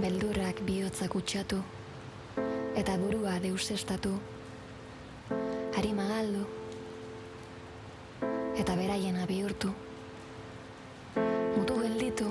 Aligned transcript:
beldurrak 0.00 0.60
bihotzak 0.66 1.14
utxatu, 1.16 1.58
eta 2.76 2.96
burua 3.00 3.38
deusestatu, 3.40 4.12
harima 5.76 6.04
galdu, 6.10 6.42
eta 8.60 8.76
beraien 8.76 9.16
bihurtu, 9.28 9.70
mutu 11.56 11.78
gelditu, 11.80 12.28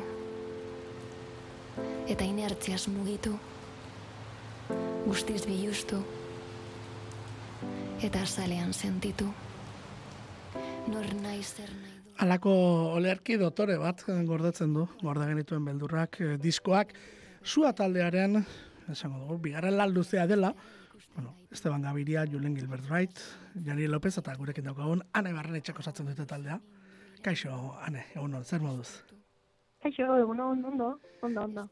eta 2.08 2.24
inertziaz 2.24 2.86
mugitu, 2.94 3.34
guztiz 5.08 5.42
bilustu, 5.50 6.04
eta 8.06 8.22
azalean 8.22 8.74
sentitu, 8.74 9.32
nor 10.88 11.10
nahi 11.24 11.42
zer 11.44 11.70
nahi. 11.74 11.94
Alako 12.22 12.52
olerki 12.96 13.36
dotore 13.42 13.76
bat 13.82 14.06
gordetzen 14.06 14.74
du, 14.74 14.86
gorda 15.02 15.26
genituen 15.28 15.66
beldurrak, 15.66 16.22
eh, 16.22 16.38
diskoak, 16.40 16.94
zua 17.46 17.74
taldearen, 17.78 18.42
esango 18.92 19.20
dugu, 19.22 19.38
bigarren 19.50 19.78
lan 19.78 19.94
luzea 19.94 20.26
dela, 20.28 20.54
bueno, 21.14 21.36
Esteban 21.52 21.82
Gaviria, 21.82 22.26
Julen 22.26 22.56
Gilbert 22.56 22.90
Wright, 22.90 23.20
Jani 23.66 23.88
López 23.88 24.18
eta 24.18 24.34
gurekin 24.36 24.66
daukagun, 24.66 25.04
Ane 25.14 25.34
Barren 25.34 25.56
etxako 25.60 25.84
satzen 25.84 26.10
dute 26.10 26.26
taldea. 26.26 26.60
Kaixo, 27.24 27.76
Ane, 27.82 28.08
egun 28.16 28.34
hon, 28.36 28.44
zer 28.44 28.62
moduz? 28.62 28.90
Kaixo, 29.84 30.10
egun 30.18 30.42
hon, 30.42 30.66
ondo, 30.66 30.90
ondo, 31.22 31.46
ondo. 31.46 31.68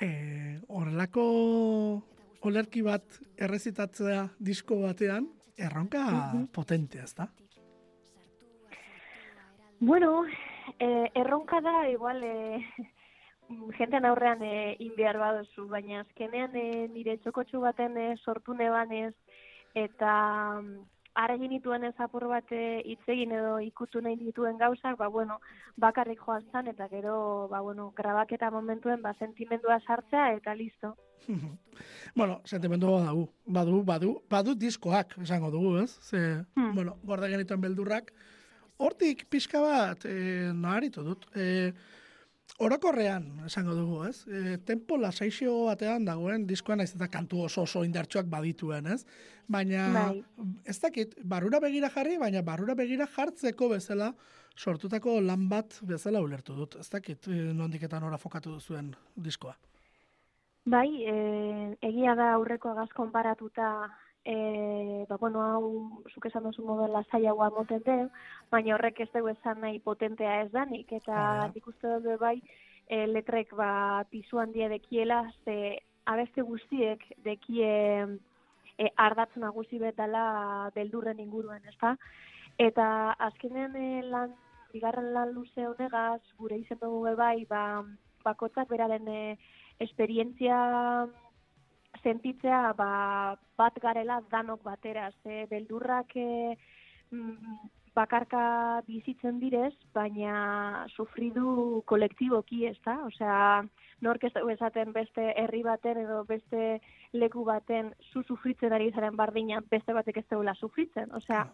E, 0.00 0.58
horrelako 0.68 1.24
olerki 2.48 2.82
bat 2.82 3.20
errezitatzea 3.36 4.24
disko 4.38 4.80
batean, 4.86 5.28
erronka 5.60 6.06
potentea, 6.52 7.04
ez 7.04 7.14
da? 7.14 7.28
Bueno, 9.80 10.24
eh, 10.78 11.10
erronka 11.14 11.60
da, 11.60 11.88
igual, 11.88 12.24
eh, 12.24 12.90
jentean 13.78 14.06
aurrean 14.06 14.42
eh, 14.42 14.76
inbiar 14.78 15.18
baduzu, 15.18 15.66
baina 15.68 16.04
azkenean 16.04 16.54
eh, 16.56 16.86
nire 16.92 17.18
txokotxu 17.24 17.60
baten 17.62 17.96
eh, 17.98 18.14
sortu 18.24 18.54
nebanez, 18.54 19.12
eta 19.74 20.12
mm, 20.60 20.80
ara 21.20 21.34
egin 21.34 21.50
nituen 21.56 21.84
ez 21.84 21.94
apur 21.98 22.28
bat 22.30 22.50
hitz 22.50 23.02
egin 23.10 23.32
edo 23.34 23.58
ikutu 23.64 24.00
nahi 24.00 24.16
dituen 24.20 24.58
gauzak, 24.58 24.96
ba, 24.98 25.08
bueno, 25.08 25.40
bakarrik 25.76 26.22
joan 26.22 26.46
zan, 26.52 26.70
eta 26.70 26.88
gero, 26.88 27.48
ba, 27.50 27.60
bueno, 27.60 27.90
grabaketa 27.96 28.50
momentuen, 28.54 29.02
ba, 29.02 29.14
sentimendua 29.18 29.80
sartzea, 29.86 30.32
eta 30.38 30.54
listo. 30.54 30.94
bueno, 32.16 32.40
sentimendu 32.44 32.94
badu, 32.94 33.28
badu, 33.46 33.82
badu, 33.84 34.12
badu 34.30 34.54
diskoak, 34.54 35.18
esango 35.22 35.50
dugu, 35.50 35.78
ez? 35.82 35.90
Ze, 36.00 36.44
Hmm. 36.54 36.74
bueno, 36.74 36.96
gorda 37.02 37.28
genituen 37.28 37.60
beldurrak, 37.60 38.12
hortik 38.78 39.26
pixka 39.28 39.60
bat, 39.60 40.04
e, 40.04 40.52
naharitu 40.54 41.02
dut, 41.04 41.26
e, 41.34 41.72
orokorrean, 42.58 43.26
esango 43.46 43.74
dugu, 43.76 44.04
ez? 44.08 44.24
E, 44.26 44.58
tempo 44.66 44.96
lasaixio 45.00 45.52
batean 45.68 46.04
dagoen 46.04 46.46
diskoan 46.48 46.82
naiz 46.82 46.92
eta 46.94 47.08
kantu 47.12 47.44
oso 47.46 47.62
oso 47.62 47.84
indartsuak 47.86 48.28
badituen, 48.30 48.86
ez? 48.94 49.04
Baina, 49.50 49.86
Bai. 49.94 50.50
ez 50.64 50.78
dakit, 50.80 51.16
barrura 51.24 51.60
begira 51.60 51.90
jarri, 51.90 52.18
baina 52.18 52.42
barrura 52.42 52.74
begira 52.74 53.06
jartzeko 53.10 53.68
bezala 53.74 54.12
sortutako 54.56 55.20
lan 55.20 55.48
bat 55.48 55.78
bezala 55.82 56.20
ulertu 56.20 56.54
dut. 56.54 56.76
Ez 56.80 56.88
dakit, 56.90 57.28
e, 57.28 57.52
nondiketan 57.56 58.04
ora 58.04 58.18
fokatu 58.18 58.56
duzuen 58.58 58.94
diskoa. 59.16 59.56
Bai, 60.70 60.88
e, 61.08 61.14
egia 61.88 62.14
da 62.14 62.34
aurreko 62.34 62.74
agaz 62.74 62.90
konparatuta, 62.94 63.88
e, 64.24 65.06
ba, 65.08 65.16
bueno, 65.16 65.42
hau, 65.42 66.02
zuk 66.12 66.26
esan 66.28 66.44
duzu 66.44 66.64
modu 66.64 66.88
lasaiagoa 66.92 67.50
moten 67.54 67.82
den, 67.86 68.08
baina 68.52 68.74
horrek 68.74 69.00
ez 69.00 69.08
dugu 69.14 69.32
esan 69.32 69.60
nahi 69.64 69.78
potentea 69.80 70.40
ez 70.42 70.50
danik, 70.52 70.92
eta 70.92 71.14
Hori 71.14 71.38
da. 71.40 71.52
nik 71.54 71.70
uste 71.72 71.94
dut 72.04 72.20
bai, 72.20 72.36
e, 72.88 73.06
letrek 73.06 73.54
ba, 73.56 74.04
pisu 74.10 74.40
handia 74.42 74.68
dekiela, 74.68 75.22
ze 75.44 75.78
abeste 76.10 76.42
guztiek 76.42 77.04
dekie 77.24 77.70
e, 78.78 78.90
ardatz 78.96 79.36
nagusi 79.36 79.78
betala 79.78 80.70
beldurren 80.74 81.20
inguruen, 81.20 81.64
ezta? 81.68 81.96
Eta 82.58 83.14
azkenean 83.30 83.76
e, 83.76 84.02
lan, 84.04 84.36
bigarren 84.72 85.12
lan 85.14 85.32
luze 85.34 85.66
honegaz, 85.66 86.20
gure 86.38 86.60
izen 86.60 86.78
dugu 86.82 87.16
bai, 87.16 87.46
ba, 87.48 87.82
bakotzak 88.24 88.68
beraren 88.68 89.08
e, 89.08 89.38
esperientzia 89.80 90.60
sentitzea 92.02 92.72
ba, 92.76 93.36
bat 93.58 93.76
garela 93.82 94.20
danok 94.30 94.62
batera, 94.62 95.10
ze 95.22 95.46
beldurrak 95.50 96.16
e, 96.16 96.56
mm, 97.10 97.58
bakarka 97.94 98.82
bizitzen 98.86 99.40
direz, 99.40 99.74
baina 99.94 100.86
sufridu 100.94 101.82
kolektiboki, 101.90 102.64
ez 102.66 102.76
da? 102.84 103.00
Osea, 103.06 103.40
nork 104.00 104.24
ez 104.24 104.32
esaten 104.54 104.92
beste 104.92 105.32
herri 105.36 105.62
baten 105.66 105.98
edo 106.04 106.22
beste 106.28 106.80
leku 107.12 107.44
baten 107.44 107.92
zu 108.12 108.22
sufritzen 108.22 108.72
ari 108.72 108.92
zaren 108.92 109.16
bardina 109.16 109.60
beste 109.70 109.92
batek 109.92 110.22
ez 110.22 110.26
dugula 110.30 110.54
sufritzen. 110.54 111.10
Osea, 111.18 111.44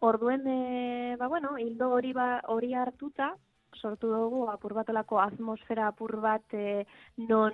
orduen, 0.00 0.46
e, 0.46 1.16
ba 1.20 1.28
bueno, 1.28 1.56
hildo 1.58 1.92
hori 1.92 2.12
ba, 2.16 2.40
hori 2.48 2.72
hartuta, 2.74 3.34
sortu 3.76 4.10
dugu 4.10 4.46
apur 4.50 4.74
batelako 4.74 5.20
atmosfera 5.20 5.88
apur 5.88 6.16
bat 6.20 6.54
e, 6.54 6.84
non 7.28 7.52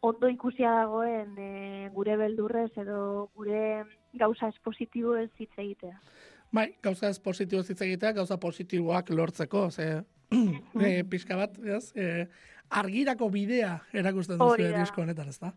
ondo 0.00 0.28
ikusia 0.28 0.72
dagoen 0.80 1.36
e, 1.38 1.88
gure 1.94 2.16
beldurrez 2.16 2.70
edo 2.80 3.30
gure 3.36 3.84
gauza 4.12 4.48
espositibo 4.48 5.16
ez 5.16 5.30
hitz 5.38 5.52
egitea. 5.56 5.98
Bai, 6.50 6.70
gauza 6.82 7.10
ez 7.12 7.20
positibo 7.22 7.62
hitz 7.62 7.80
egitea, 7.80 8.14
gauza 8.16 8.38
positiboak 8.40 9.12
lortzeko, 9.14 9.68
ze 9.70 9.90
e, 10.32 11.02
pixka 11.10 11.36
bat, 11.36 11.58
ez? 11.62 11.90
E, 11.94 12.26
argirako 12.70 13.28
bidea 13.30 13.76
erakusten 13.92 14.38
duzu 14.38 14.70
da. 14.70 14.78
disko 14.78 15.04
honetan, 15.04 15.28
ez 15.28 15.38
da? 15.38 15.52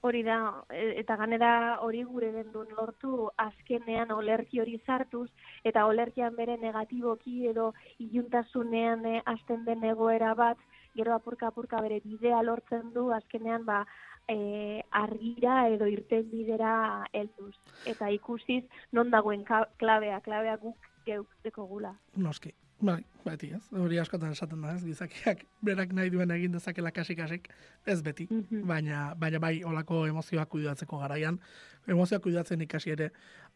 Hori 0.00 0.22
da, 0.24 0.38
e- 0.72 0.94
eta 1.02 1.16
ganera 1.20 1.52
hori 1.84 2.04
gure 2.08 2.30
gendun 2.32 2.70
lortu 2.78 3.28
azkenean 3.36 4.12
olerki 4.14 4.60
hori 4.62 4.78
sartuz, 4.86 5.28
eta 5.64 5.84
olerkian 5.90 6.36
bere 6.36 6.56
negatiboki 6.56 7.50
edo 7.50 7.72
iluntasunean 7.98 9.04
e, 9.04 9.20
hasten 9.26 9.66
den 9.66 9.84
egoera 9.90 10.32
bat, 10.38 10.62
gero 11.00 11.16
apurka-apurka 11.16 11.80
bere 11.84 12.00
bidea 12.04 12.42
lortzen 12.46 12.92
du, 12.94 13.08
azkenean 13.16 13.66
ba, 13.66 13.82
e, 14.28 14.82
argira 15.02 15.66
edo 15.74 15.88
irten 15.90 16.28
bidera 16.30 16.72
helduz. 17.12 17.54
Eta 17.88 18.10
ikusiz 18.14 18.64
non 18.92 19.10
dagoen 19.10 19.44
klabea, 19.82 20.20
klabea 20.26 20.56
guk 20.62 20.90
geuk 21.06 21.30
dekogula. 21.44 21.94
Noski. 22.16 22.52
Bai, 22.80 23.02
beti, 23.26 23.50
ez? 23.52 23.60
Hori 23.76 23.98
askotan 24.00 24.32
esaten 24.32 24.62
da, 24.64 24.72
ez? 24.72 24.80
Gizakiak 24.86 25.42
berak 25.64 25.90
nahi 25.92 26.08
duen 26.12 26.30
egin 26.32 26.54
dezakela 26.56 26.88
kasik-kasik, 26.96 27.50
ez 27.84 27.98
beti. 28.02 28.24
Mhm. 28.30 28.62
Baina, 28.68 29.02
baina 29.20 29.40
bai, 29.42 29.58
olako 29.68 30.06
emozioak 30.08 30.48
kuidatzeko 30.48 31.00
garaian, 31.02 31.36
emozioak 31.86 32.24
kuidatzen 32.24 32.64
ikasi 32.64 32.94
ere, 32.96 33.10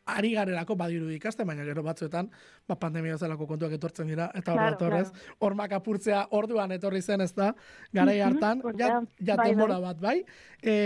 ari 0.06 0.34
garelako 0.34 0.76
badiru 0.76 1.08
ikasten, 1.14 1.46
baina 1.48 1.64
gero 1.64 1.82
batzuetan, 1.84 2.28
ba, 2.68 2.76
pandemia 2.80 3.16
zelako 3.18 3.46
kontuak 3.48 3.72
etortzen 3.76 4.10
dira, 4.10 4.28
eta 4.34 4.52
hor 4.52 4.60
Claro, 4.60 4.76
datorrez, 4.76 5.30
hormak 5.40 5.72
apurtzea 5.78 6.26
orduan 6.36 6.74
etorri 6.76 7.00
zen, 7.02 7.24
ez 7.24 7.32
da, 7.34 7.54
garai 7.92 8.18
hartan, 8.20 8.60
hori 8.64 8.82
ja, 8.82 9.00
da. 9.00 9.02
ja 9.32 9.36
Bai, 9.40 9.54
bai. 9.54 9.80
bat, 9.86 10.00
bai? 10.00 10.16
E, 10.62 10.76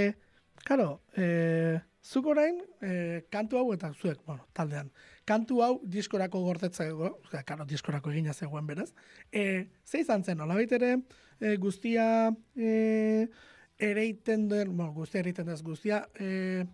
karo, 0.65 0.89
e, 1.17 1.81
zuk 2.05 2.31
orain, 2.31 2.63
e, 2.81 3.25
kantu 3.31 3.59
hau 3.59 3.73
eta 3.75 3.91
zuek, 3.93 4.23
bueno, 4.27 4.47
taldean, 4.55 4.93
kantu 5.27 5.63
hau 5.67 5.73
diskorako 5.83 6.45
gortetzeko, 6.47 7.13
osea, 7.27 7.43
karo, 7.43 7.67
diskorako 7.69 8.15
egina 8.15 8.33
zegoen 8.33 8.67
berez, 8.67 8.93
e, 9.33 9.69
ze 9.85 10.05
izan 10.05 10.23
zen, 10.25 10.39
nolabait 10.39 10.73
ere, 10.79 10.95
e, 11.41 11.57
guztia 11.57 12.31
e, 12.55 13.27
ereiten 13.79 14.49
den, 14.49 14.77
bueno, 14.77 14.93
guztia 14.93 15.25
ereiten 15.25 15.51
dez, 15.51 15.63
guztia 15.63 16.05
e, 16.19 16.67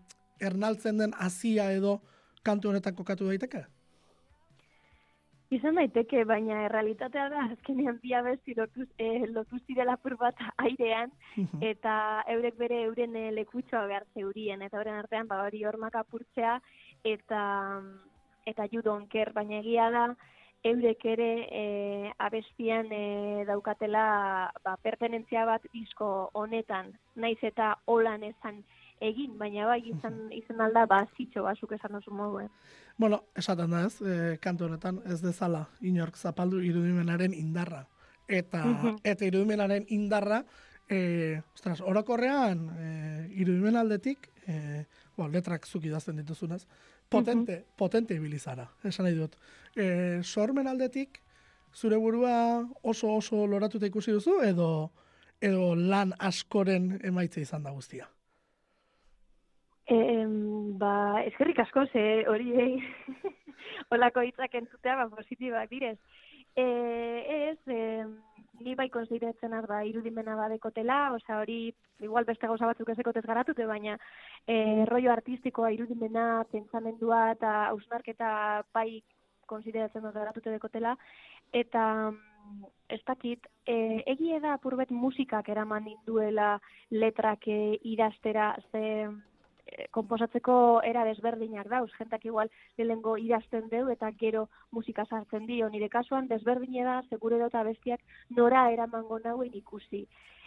ernaltzen 0.45 0.99
den 1.01 1.15
hasia 1.17 1.71
edo 1.73 2.03
kantu 2.45 2.71
honetan 2.71 2.95
kokatu 2.95 3.31
daiteke? 3.31 3.65
Izan 5.55 5.77
daiteke, 5.79 6.25
baina 6.27 6.65
errealitatea 6.67 7.29
da, 7.31 7.43
azkenean 7.53 7.99
bi 8.03 8.15
abesti 8.17 8.57
lotu, 8.59 8.87
eh, 8.99 9.27
lotu 9.31 9.61
zirela 9.67 9.97
bat 10.19 10.35
airean, 10.59 11.13
eta 11.61 12.25
eurek 12.35 12.57
bere 12.59 12.83
euren 12.85 13.15
eh, 13.17 13.31
lekutxoa 13.31 13.87
behar 13.87 14.07
zeurien, 14.15 14.63
eta 14.63 14.79
horren 14.81 14.99
artean 15.03 15.29
ba, 15.29 15.43
hori 15.45 15.65
hormak 15.65 15.95
apurtzea, 15.95 16.61
eta, 17.05 17.43
eta 18.47 18.67
judonker, 18.73 19.33
baina 19.33 19.61
egia 19.61 19.91
da, 19.91 20.07
eurek 20.65 21.05
ere 21.05 21.31
e, 21.53 21.65
abestian 22.19 22.89
e, 22.91 23.45
daukatela 23.45 24.05
ba, 24.65 24.77
pertenentzia 24.83 25.45
bat 25.45 25.63
disko 25.75 26.31
honetan, 26.33 26.95
naiz 27.21 27.39
eta 27.45 27.75
holan 27.85 28.25
esan 28.25 28.63
egin, 29.05 29.37
baina 29.39 29.67
bai 29.67 29.81
izan, 29.91 30.17
izan 30.33 30.61
alda 30.65 30.87
ba, 30.91 31.03
zitxo 31.17 31.43
basuk 31.45 31.73
esan 31.77 31.93
duzu 31.97 32.11
moduen. 32.15 32.51
Bueno, 32.99 33.25
esaten 33.37 33.71
da 33.71 33.85
ez, 33.87 34.01
e, 34.03 34.39
kantu 34.43 34.69
honetan 34.69 35.01
ez 35.07 35.21
dezala 35.23 35.67
inork 35.81 36.17
zapaldu 36.17 36.61
irudimenaren 36.63 37.35
indarra. 37.35 37.87
Eta, 38.29 38.65
Mhm. 38.65 38.97
eta 39.05 39.25
irudimenaren 39.25 39.85
indarra, 39.89 40.45
e, 40.89 41.41
ostras, 41.55 41.81
orokorrean, 41.81 42.71
e, 42.79 43.29
irudimen 43.35 43.77
aldetik, 43.77 44.31
e, 44.47 44.85
bo, 45.17 45.29
letrak 45.29 45.67
zuk 45.67 45.85
idazten 45.85 46.17
dituzunez, 46.17 46.67
potente, 47.09 47.65
potente 47.77 48.15
ibilizara, 48.15 48.71
esan 48.83 49.07
nahi 49.07 49.15
dut. 49.15 49.37
E, 49.77 50.21
sormen 50.23 50.67
aldetik, 50.69 51.21
zure 51.75 51.97
burua 51.97 52.69
oso 52.83 53.15
oso 53.15 53.47
loratuta 53.47 53.87
ikusi 53.87 54.13
duzu, 54.13 54.41
edo 54.43 54.93
edo 55.45 55.75
lan 55.75 56.15
askoren 56.19 57.01
emaitza 57.05 57.41
izan 57.41 57.65
da 57.67 57.71
guztia? 57.75 58.09
E, 59.87 59.97
ba, 60.81 61.23
eskerrik 61.29 61.59
asko, 61.61 61.85
ze 61.93 62.25
hori 62.29 62.53
eh, 62.57 62.79
olako 63.93 64.23
hitzak 64.25 64.55
entzutea, 64.57 64.97
ba, 64.97 65.11
positibak 65.13 65.69
direz. 65.69 65.99
E, 66.57 66.65
ez, 67.51 67.59
e, 67.69 68.07
ni 68.61 68.75
bai 68.79 68.89
konsideratzen 68.89 69.53
ar 69.53 69.67
ba, 69.69 69.83
irudimena 69.85 70.37
badekotela, 70.39 71.13
osea 71.13 71.41
hori 71.43 71.75
igual 72.01 72.25
beste 72.25 72.47
gauza 72.47 72.71
batzuk 72.71 72.95
ezekotez 72.95 73.25
garatute, 73.27 73.67
baina 73.67 73.99
e, 74.47 74.85
rollo 74.89 75.13
artistikoa, 75.13 75.73
irudimena, 75.75 76.45
pentsamendua 76.53 77.33
eta 77.35 77.53
hausnarketa 77.67 78.31
bai 78.73 79.03
konsideratzen 79.51 80.07
dut 80.07 80.15
garatute 80.15 80.55
dekotela, 80.55 80.95
eta 81.53 81.85
ez 82.89 83.01
dakit, 83.05 83.47
e, 83.67 83.77
egie 84.15 84.41
da 84.41 84.55
apurbet 84.55 84.91
musikak 84.95 85.49
eraman 85.53 85.85
ninduela 85.85 86.55
letrak 86.91 87.49
e, 87.49 87.61
idaztera, 87.83 88.55
ze 88.71 89.11
komposatzeko 89.91 90.57
era 90.85 91.05
desberdinak 91.05 91.69
dauz, 91.71 91.91
jentak 91.99 92.25
igual 92.25 92.51
lehengo 92.79 93.17
idazten 93.19 93.69
deu 93.71 93.89
eta 93.95 94.11
gero 94.21 94.49
musika 94.71 95.05
sartzen 95.05 95.47
dio, 95.47 95.69
nire 95.71 95.89
kasuan 95.89 96.29
desberdine 96.29 96.85
da, 96.85 97.01
segure 97.11 97.39
dut 97.39 97.57
bestiak 97.71 98.01
nora 98.31 98.71
eramango 98.73 99.19
nauen 99.25 99.55
ikusi. 99.55 100.07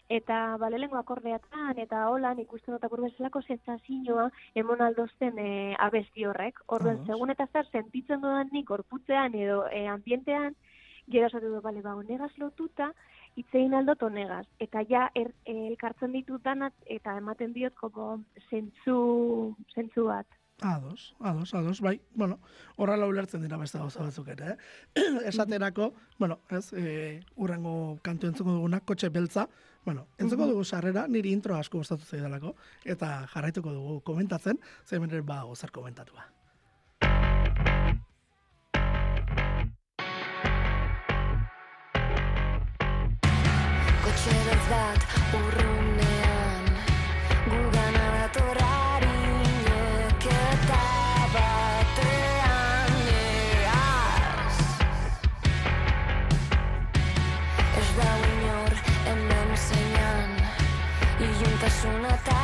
Eta 0.09 0.56
ba, 0.56 0.69
lehengo 0.71 0.95
akordeatan 0.95 1.79
eta 1.83 2.06
holan 2.07 2.39
ikusten 2.39 2.75
dut 2.75 2.83
apur 2.88 3.01
bezalako 3.03 3.41
sentsazioa 3.41 4.29
emon 4.56 4.81
aldozten 4.81 5.39
e, 5.44 5.75
abesti 5.88 6.24
horrek. 6.25 6.62
Orduen, 6.68 7.01
Ados. 7.01 7.07
segun 7.12 7.33
eta 7.33 7.47
zer 7.51 7.68
sentitzen 7.71 8.24
dudan 8.24 8.47
nik 8.53 8.69
gorputzean 8.69 9.35
edo 9.35 9.65
e, 9.68 9.85
ambientean, 9.91 10.56
gero 11.12 11.27
esatu 11.27 11.51
du, 11.51 11.62
bale, 11.62 11.83
ba, 11.83 11.95
onegaz 12.00 12.31
lotuta, 12.38 12.94
itzein 13.38 13.75
aldot 13.78 14.04
onegaz. 14.07 14.45
Eta 14.63 14.84
ja, 14.89 15.07
er, 15.16 15.31
elkartzen 15.45 16.16
ditut 16.16 16.44
danat, 16.45 16.74
eta 16.98 17.18
ematen 17.19 17.54
diot, 17.56 17.75
como, 17.80 18.18
zentzu, 18.50 18.98
zentzu 19.75 20.10
bat. 20.10 20.28
Ados, 20.66 21.13
ados, 21.19 21.54
ados, 21.54 21.81
bai, 21.86 22.00
bueno, 22.16 22.39
horrela 22.78 23.06
ulertzen 23.06 23.44
dira 23.45 23.60
beste 23.62 23.78
gauza 23.78 24.01
batzuk 24.01 24.31
ere, 24.34 24.56
eh? 24.56 25.04
Esaterako, 25.30 25.92
bueno, 26.18 26.39
ez, 26.50 26.72
e, 26.74 27.19
urrengo 27.36 28.00
kantu 28.01 28.31
entzuko 28.31 28.56
duguna, 28.56 28.80
kotxe 28.81 29.12
beltza, 29.13 29.45
bueno, 29.86 30.07
entzuko 30.18 30.48
dugu 30.50 30.66
sarrera, 30.66 31.06
niri 31.07 31.36
intro 31.38 31.56
asko 31.60 31.84
gustatu 31.84 32.10
zaidalako, 32.10 32.56
eta 32.84 33.12
jarraituko 33.36 33.75
dugu 33.75 34.01
komentatzen, 34.10 34.57
zemen 34.84 35.13
ere 35.13 35.22
ba, 35.22 35.44
zer 35.54 35.72
komentatua. 35.72 36.25
Kotxe 44.27 44.44
beltz 44.45 44.68
bat 44.69 45.01
urrunean 45.38 46.65
Gugana 47.45 48.07
dator 48.15 48.59
harinek 48.63 50.27
eta 50.39 50.81
batean 51.35 52.97
eaz 53.21 54.59
Ez 57.83 57.88
da 58.01 58.12
inor 58.33 58.77
hemen 59.07 59.57
zeinan 59.69 60.38
Iluntasuna 61.29 62.15
eta 62.19 62.39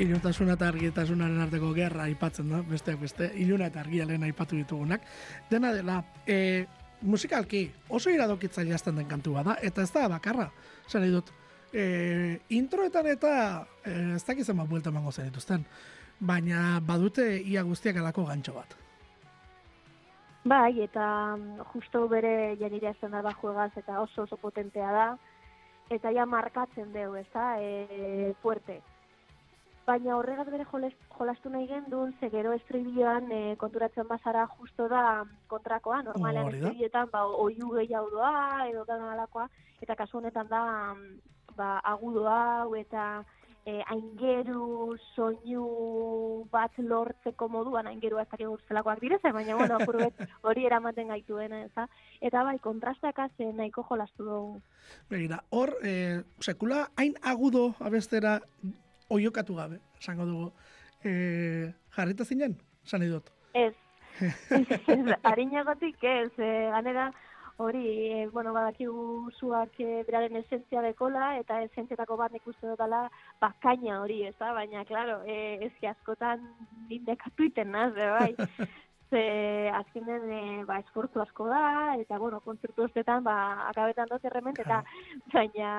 Iluntasuna 0.00 0.54
eta 0.56 0.68
argitasunaren 0.72 1.40
arteko 1.44 1.74
gerra 1.76 2.06
aipatzen 2.08 2.48
da, 2.48 2.62
besteak 2.64 3.00
beste, 3.02 3.30
iluna 3.42 3.68
eta 3.68 3.82
argialen 3.82 4.22
aipatu 4.24 4.56
ditugunak. 4.56 5.02
Dena 5.50 5.74
dela, 5.76 5.98
e, 6.26 6.64
musikalki 7.02 7.66
oso 7.88 8.10
iradokitzaile 8.10 8.74
hasten 8.74 8.96
den 8.96 9.08
kantua 9.08 9.44
da, 9.44 9.56
eta 9.60 9.84
ez 9.84 9.92
da 9.92 10.08
bakarra. 10.08 10.48
Nahi 10.94 11.12
dut, 11.12 11.32
e, 11.72 12.40
introetan 12.56 13.06
eta 13.12 13.32
e, 13.84 13.96
ez 14.16 14.24
dakiz 14.24 14.48
ema 14.48 14.64
buelta 14.64 14.90
emango 14.90 15.12
zen 15.12 15.28
dituzten, 15.28 15.66
baina 16.20 16.80
badute 16.84 17.26
ia 17.40 17.62
guztiak 17.62 18.00
alako 18.00 18.24
gantxo 18.28 18.54
bat. 18.56 18.76
Bai, 20.44 20.80
eta 20.80 21.36
mm, 21.36 21.66
justo 21.74 22.06
bere 22.08 22.56
janire 22.60 22.94
zen 23.00 23.12
da 23.12 23.34
juegaz 23.42 23.72
eta 23.76 24.00
oso 24.00 24.22
oso 24.22 24.36
potentea 24.36 24.92
da. 24.92 25.08
Eta 25.90 26.12
ja 26.14 26.24
markatzen 26.24 26.92
deu, 26.92 27.14
ez 27.18 27.26
da, 27.34 27.58
e, 27.60 28.32
fuerte. 28.42 28.80
Baina 29.90 30.14
horregaz 30.14 30.46
bere 30.46 30.64
jolastu 30.70 31.50
nahi 31.50 31.64
gendun, 31.66 32.12
ze 32.20 32.28
gero 32.30 32.52
estribilloan 32.54 33.24
e, 33.34 33.38
konturatzen 33.58 34.06
bazara 34.06 34.44
justo 34.52 34.86
da 34.88 35.24
kontrakoa, 35.50 36.02
normalean 36.06 36.46
estribilloetan 36.52 37.08
ba, 37.10 37.24
oiu 37.26 37.72
gehiago 37.74 38.12
doa, 38.12 38.68
edo 38.70 38.84
da 38.86 38.98
alakoa, 39.16 39.48
eta 39.82 39.96
kasu 39.98 40.20
honetan 40.20 40.46
da 40.52 40.60
ba, 41.56 41.70
agudo 41.92 42.28
hau, 42.30 42.76
eta 42.78 43.06
e, 43.66 43.80
aingeru, 43.94 44.94
soinu 45.16 45.64
bat 46.52 46.78
lortzeko 46.78 47.48
moduan, 47.50 47.88
aingeru 47.90 48.20
ez 48.22 48.28
dakik 48.30 48.68
zelakoak 48.68 49.02
direze, 49.02 49.32
baina 49.34 49.56
bueno, 49.58 49.80
apurbet 49.80 50.22
hori 50.46 50.68
eramaten 50.70 51.10
gaituena, 51.10 51.64
ez 51.66 51.72
da? 51.74 51.88
Eta 52.20 52.44
bai, 52.46 52.60
kontrasteak 52.62 53.18
haze 53.26 53.50
nahiko 53.58 53.82
jolastu 53.90 54.28
dugu. 54.28 54.62
Begira, 55.10 55.42
hor, 55.50 55.74
e, 55.82 56.22
sekula 56.38 56.86
hain 56.94 57.18
agudo 57.34 57.72
abestera 57.80 58.38
oiokatu 59.10 59.56
gabe, 59.58 59.80
esango 60.00 60.26
dugu. 60.28 60.50
E, 61.04 61.72
jarrita 61.96 62.24
zinen, 62.24 62.56
nahi 62.92 63.10
dut. 63.10 63.30
Ez, 63.54 63.74
harinagotik 65.30 66.04
ez, 66.04 66.32
e, 66.38 66.50
ganera 66.74 67.10
hori, 67.60 67.84
e, 67.86 68.26
bueno, 68.32 68.52
badakigu 68.56 69.30
zuak 69.38 69.80
e, 69.80 70.02
beraren 70.08 70.38
esentzia 70.40 70.82
dekola, 70.84 71.34
eta 71.40 71.60
esentziatako 71.66 72.16
bat 72.20 72.32
nik 72.32 72.46
uste 72.48 72.68
dutala 72.68 73.02
bakaina 73.42 74.00
hori, 74.00 74.22
ez 74.28 74.34
da? 74.38 74.54
Baina, 74.56 74.84
klaro, 74.88 75.20
e, 75.26 75.58
ez 75.66 75.72
askotan 75.92 76.46
nindekatu 76.88 77.50
iten 77.50 77.74
naz, 77.76 77.92
bai. 77.94 78.32
Ze 79.10 79.70
azkenen 79.74 80.26
e, 80.30 80.42
ba, 80.68 80.78
esfortzu 80.84 81.20
asko 81.20 81.48
da, 81.50 81.62
eta, 81.98 82.18
bueno, 82.22 82.38
kontzertu 82.44 82.84
ostetan, 82.86 83.24
ba, 83.26 83.36
akabetan 83.66 84.06
dut 84.10 84.26
errement, 84.30 84.58
eta 84.62 84.84
baina, 85.32 85.70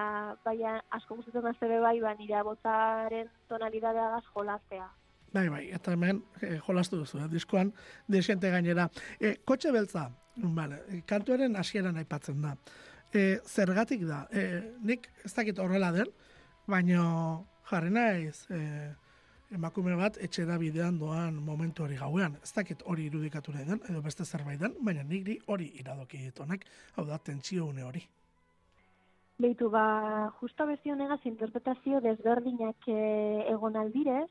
baina 0.44 0.74
asko 0.98 1.16
gustatzen 1.16 1.48
da 1.48 1.54
zebe 1.60 1.80
bai, 1.80 1.96
ba, 2.04 2.12
nire 2.20 2.42
botaren 2.44 3.30
tonalidadea 3.48 4.10
da 4.18 4.20
jolaztea. 4.34 4.90
Bai, 5.32 5.48
bai, 5.48 5.64
eta 5.72 5.94
hemen 5.96 6.20
e, 6.44 6.58
jolastu 6.66 7.00
duzu, 7.00 7.22
eh, 7.22 7.30
diskoan 7.32 7.72
desente 8.12 8.52
gainera. 8.52 8.90
E, 9.16 9.38
kotxe 9.48 9.72
beltza, 9.72 10.10
vale, 10.58 10.82
e, 10.92 11.00
kantuaren 11.08 11.56
hasieran 11.56 12.02
aipatzen 12.02 12.42
da. 12.44 12.58
E, 13.16 13.40
zergatik 13.48 14.04
da, 14.10 14.26
e, 14.28 14.76
nik 14.84 15.08
ez 15.24 15.32
dakit 15.38 15.60
horrela 15.60 15.94
den, 15.96 16.12
baina 16.68 17.06
jarri 17.72 17.94
naiz 17.96 18.44
e, 18.52 18.60
emakume 19.56 19.96
bat 20.00 20.18
etxera 20.24 20.58
bidean 20.58 20.98
doan 21.00 21.36
momentu 21.44 21.84
hori 21.84 21.98
gauean. 22.00 22.38
Ez 22.44 22.54
dakit 22.56 22.84
hori 22.88 23.08
irudikatu 23.10 23.52
nahi 23.52 23.68
den, 23.68 23.82
edo 23.90 24.02
beste 24.02 24.26
zerbait 24.26 24.60
den, 24.60 24.76
baina 24.80 25.04
niri 25.04 25.38
hori 25.48 25.72
iradoki 25.82 26.22
ditonak, 26.26 26.66
hau 26.96 27.06
da, 27.06 27.18
tentsio 27.18 27.68
une 27.68 27.84
hori. 27.84 28.04
Beitu, 29.42 29.70
ba, 29.74 30.32
justo 30.40 30.64
abesti 30.64 30.92
honegaz 30.94 31.20
interpretazio 31.26 32.00
desberdinak 32.02 32.88
e, 32.88 33.02
egon 33.50 33.76
aldirez, 33.76 34.30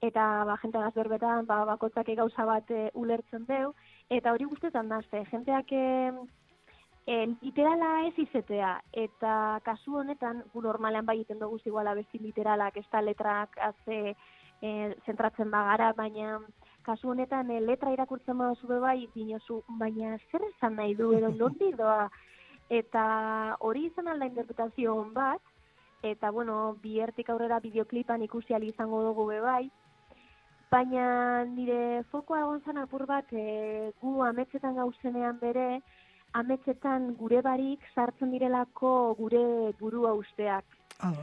eta 0.00 0.24
ba, 0.48 0.56
jente 0.62 0.82
berbetan 0.96 1.46
ba, 1.46 1.64
bakotzak 1.68 2.08
gauza 2.16 2.46
bat 2.48 2.70
e, 2.70 2.88
ulertzen 2.94 3.44
deu, 3.46 3.74
eta 4.08 4.32
hori 4.32 4.48
guztetan 4.48 4.88
da, 4.88 5.02
ze, 5.10 5.22
jenteak 5.30 5.72
e, 5.72 5.84
e, 7.06 7.26
literala 7.42 8.06
ez 8.08 8.14
izetea, 8.24 8.72
eta 9.04 9.60
kasu 9.68 10.00
honetan, 10.00 10.42
gu 10.54 10.64
normalean 10.64 11.06
bai 11.06 11.18
egiten 11.20 11.38
dugu 11.44 11.60
igual 11.66 11.86
abesti 11.86 12.18
literalak, 12.18 12.76
ez 12.76 12.86
da 12.90 13.04
letrak 13.04 13.58
azte 13.70 14.16
zentratzen 14.60 15.50
bagara, 15.50 15.92
baina 15.92 16.38
kasu 16.82 17.10
honetan 17.12 17.50
e, 17.50 17.60
letra 17.60 17.92
irakurtzen 17.92 18.38
baduzu 18.38 18.66
be 18.66 18.78
bai, 18.80 19.08
dinozu, 19.14 19.62
baina 19.80 20.16
zer 20.30 20.42
esan 20.48 20.76
nahi 20.76 20.94
du, 20.94 21.12
edo 21.12 21.30
nondik 21.40 21.76
doa, 21.76 22.08
eta 22.68 23.56
hori 23.60 23.86
izan 23.86 24.08
alda 24.08 24.26
interpretazio 24.26 24.94
on 24.96 25.12
bat, 25.14 25.40
eta 26.02 26.30
bueno, 26.30 26.76
biertik 26.82 27.30
aurrera 27.30 27.60
bideoklipan 27.60 28.22
ikusi 28.22 28.54
izango 28.54 29.02
dugu 29.02 29.26
be 29.26 29.40
bai, 29.40 29.70
baina 30.70 31.44
nire 31.44 32.02
fokoa 32.10 32.40
egon 32.40 32.60
zen 32.64 32.78
apur 32.78 33.06
bat 33.06 33.32
e, 33.32 33.92
gu 34.00 34.22
ametsetan 34.22 34.76
gauzenean 34.76 35.38
bere, 35.40 35.80
ametsetan 36.34 37.14
gure 37.16 37.40
barik 37.42 37.80
sartzen 37.94 38.30
direlako 38.30 39.14
gure 39.18 39.72
burua 39.80 40.12
usteak. 40.12 40.64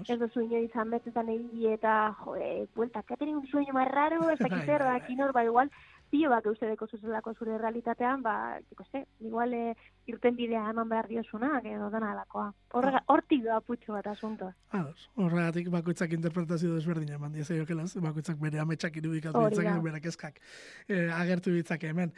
Ez 0.08 0.15
duzu 0.20 0.46
inoiz 0.46 0.72
ametsetan 0.79 1.27
egin 1.34 1.74
eta, 1.74 2.15
jo, 2.22 2.38
e, 2.39 2.67
buelta, 2.75 3.03
que 3.03 3.13
ha 3.13 3.17
tenido 3.17 3.39
un 3.39 3.48
sueño 3.48 3.74
más 3.74 3.89
raro, 3.91 4.29
ez 4.29 4.39
Bai, 4.39 4.50
dakit 4.50 4.65
zer, 4.65 4.84
bai. 4.84 5.01
kinor, 5.05 5.34
ba, 5.34 5.44
igual, 5.44 5.70
pilo 6.10 6.29
bak 6.29 6.46
euste 6.48 6.70
deko 6.70 6.88
zuzelako 6.88 7.34
zure 7.34 7.58
realitatean, 7.58 8.22
ba, 8.24 8.60
joko 8.70 8.86
ze, 8.91 9.01
igual 9.20 9.53
e, 9.53 9.75
irten 10.08 10.38
bidea 10.38 10.70
eman 10.70 10.88
behar 10.88 11.10
diosunak, 11.12 11.65
edo 11.65 11.89
dena 11.91 12.13
alakoa. 12.13 12.53
Horrega, 12.72 13.03
hortik 13.12 13.44
doa 13.44 13.60
putxo 13.67 13.98
bat 13.98 14.08
asuntoa. 14.13 14.53
Ados, 14.79 15.10
horregatik 15.15 15.67
bakoitzak 15.74 16.15
interpretazio 16.15 16.72
desberdina 16.77 17.20
eman 17.20 17.36
diezaiok 17.36 17.75
bakoitzak 18.08 18.39
bere 18.39 18.63
ametsak 18.63 18.96
irudikatu 19.03 19.44
da. 19.60 19.77
bere 19.82 20.00
kezkak 20.00 20.39
eh, 20.88 21.12
agertu 21.12 21.51
ditzake 21.51 21.91
hemen. 21.91 22.13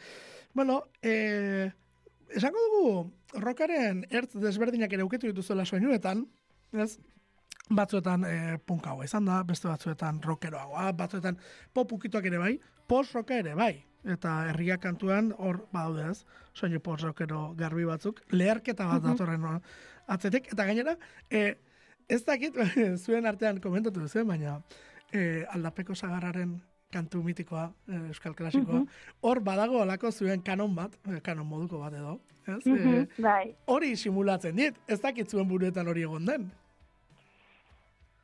Bueno, 0.54 0.84
eh, 1.02 1.72
esango 2.28 2.58
dugu, 2.68 3.10
rokaren 3.34 4.04
ertz 4.10 4.34
desberdinak 4.38 4.92
ere 4.92 5.02
uketu 5.02 5.26
dituzuela 5.26 5.64
soinuetan, 5.64 6.26
ez? 6.72 6.98
Batzuetan 7.70 8.24
e, 8.24 8.58
punkagoa 8.66 9.04
izan 9.04 9.26
da, 9.28 9.42
beste 9.44 9.68
batzuetan 9.68 10.20
rockeroagoa, 10.24 10.92
batzuetan 10.96 11.36
pop 11.74 11.92
ukituak 11.92 12.24
ere 12.30 12.38
bai, 12.40 12.54
post-rocka 12.88 13.36
ere 13.42 13.54
bai. 13.58 13.74
Eta 14.08 14.34
herria 14.48 14.78
kantuan 14.80 15.32
hor 15.36 15.64
badaude 15.72 16.06
ez, 16.10 16.22
soinu 16.54 16.80
post-rockero 16.80 17.54
garbi 17.58 17.84
batzuk, 17.84 18.22
leherketa 18.32 18.86
bat 18.86 19.02
datorren 19.04 19.42
no, 19.42 19.58
atzetik. 20.06 20.52
Eta 20.54 20.64
gainera, 20.64 20.94
e, 21.30 21.56
ez 22.08 22.22
dakit 22.24 22.56
zuen 23.04 23.26
artean 23.26 23.60
komentatu 23.60 24.00
duzu, 24.00 24.24
baina 24.24 24.60
e, 25.12 25.44
aldapeko 25.52 25.94
sagarraren 25.98 26.56
kantu 26.94 27.20
mitikoa, 27.20 27.66
euskal 28.08 28.32
klasikoa, 28.32 28.80
hor 29.20 29.40
badago 29.44 29.82
alako 29.82 30.08
zuen 30.10 30.40
kanon 30.40 30.72
bat, 30.78 30.94
kanon 31.26 31.44
moduko 31.46 31.82
bat 31.82 31.92
edo, 31.92 32.14
ez? 32.46 32.62
Mhm, 32.64 32.94
E, 32.94 33.22
bai. 33.22 33.54
hori 33.66 33.92
simulatzen 33.96 34.56
dit, 34.56 34.78
ez 34.88 34.96
dakit 35.02 35.28
zuen 35.28 35.46
buruetan 35.50 35.86
hori 35.86 36.06
egon 36.08 36.24
den. 36.24 36.48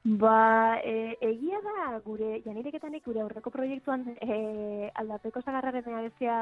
Ba, 0.04 0.80
e, 0.84 1.16
egia 1.24 1.62
da, 1.64 1.98
gure, 2.04 2.42
janireketanik 2.44 3.06
gure 3.08 3.22
aurreko 3.22 3.48
proiektuan 3.48 4.02
e, 4.20 4.90
aldapeko 5.00 5.40
zagarraren 5.40 5.96
abestia 5.96 6.34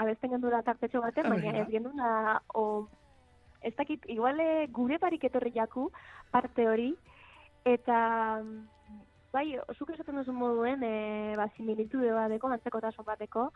abesten 0.00 0.32
gendu 0.32 0.48
da 0.48 0.62
tartetxo 0.64 1.02
baten, 1.04 1.28
baina 1.28 1.60
ez 1.60 1.68
gendu 1.68 1.92
o, 2.54 2.86
ez 3.60 3.74
dakit, 3.76 4.08
igual 4.08 4.40
e, 4.40 4.66
gure 4.72 4.96
barik 4.96 5.28
etorri 5.28 5.52
jaku 5.52 5.90
parte 6.32 6.66
hori, 6.66 6.94
eta 7.68 8.40
bai, 9.36 9.58
zuk 9.76 9.90
esaten 9.92 10.16
duzu 10.22 10.32
moduen, 10.32 10.80
e, 10.88 11.34
ba, 11.36 11.50
similitude 11.58 12.16
bateko, 12.16 12.48
antzekotasun 12.48 13.04
bateko, 13.04 13.50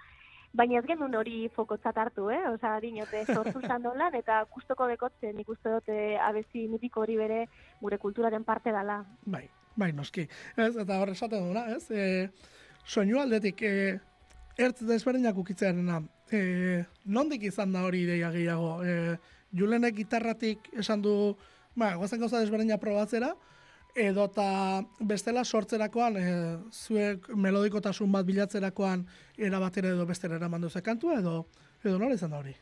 baina 0.56 0.78
ez 0.78 0.86
genuen 0.86 1.14
hori 1.14 1.48
fokotzat 1.54 1.96
hartu, 1.98 2.28
eh? 2.32 2.40
Osa, 2.50 2.74
dinote, 2.80 3.24
sortu 3.26 3.60
sandolan, 3.66 4.14
eta 4.18 4.40
gustoko 4.54 4.88
dekotzen, 4.90 5.36
nik 5.36 5.48
uste 5.52 5.72
dut 5.74 5.90
e, 5.92 6.16
abesti 6.22 6.66
mitiko 6.68 7.04
hori 7.04 7.16
bere 7.20 7.44
gure 7.80 7.98
kulturaren 7.98 8.44
parte 8.44 8.72
dala. 8.74 9.02
Bai, 9.26 9.44
bai, 9.76 9.92
noski. 9.92 10.26
Ez, 10.56 10.74
eta 10.76 11.00
hor 11.00 11.12
esaten 11.12 11.50
duna, 11.50 11.66
ez? 11.76 11.90
E, 11.90 12.28
soinu 12.86 13.20
aldetik, 13.20 13.62
e, 13.62 13.98
ertz 14.58 14.82
desberdinak 14.88 15.36
ukitzearena, 15.38 16.00
e, 16.32 16.84
nondik 17.04 17.44
izan 17.50 17.76
da 17.76 17.84
hori 17.86 18.06
ideia 18.08 18.32
gehiago? 18.34 18.78
E, 18.84 19.18
Julenek 19.56 19.94
gitarratik 19.96 20.66
esan 20.76 21.00
du, 21.04 21.12
ba, 21.78 21.94
gozen 21.96 22.20
gauza 22.20 22.40
desberdina 22.42 22.76
probatzera, 22.80 23.32
edo 23.98 24.24
eta 24.30 24.82
bestela 25.00 25.44
sortzerakoan, 25.44 26.16
e, 26.16 26.32
zuek 26.72 27.28
melodikotasun 27.34 28.12
bat 28.12 28.26
bilatzerakoan 28.26 29.04
era 29.36 29.58
batera 29.58 29.90
edo 29.94 30.06
bestera 30.06 30.38
eraman 30.38 30.62
duze 30.62 30.82
kantua, 30.82 31.18
edo, 31.18 31.46
edo 31.84 31.98
nola 31.98 32.14
izan 32.14 32.30
da 32.30 32.38
hori? 32.38 32.54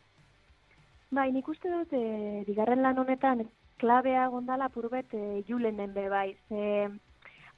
Bai, 1.10 1.30
nik 1.32 1.48
uste 1.48 1.70
dut, 1.70 1.92
e, 1.92 2.42
bigarren 2.48 2.82
lan 2.82 2.98
honetan, 2.98 3.44
klabea 3.78 4.26
gondala 4.32 4.68
purbet 4.72 5.12
e, 5.14 5.42
julenen 5.48 5.92
be 5.94 6.08
bai. 6.08 6.30
Ze, 6.48 6.88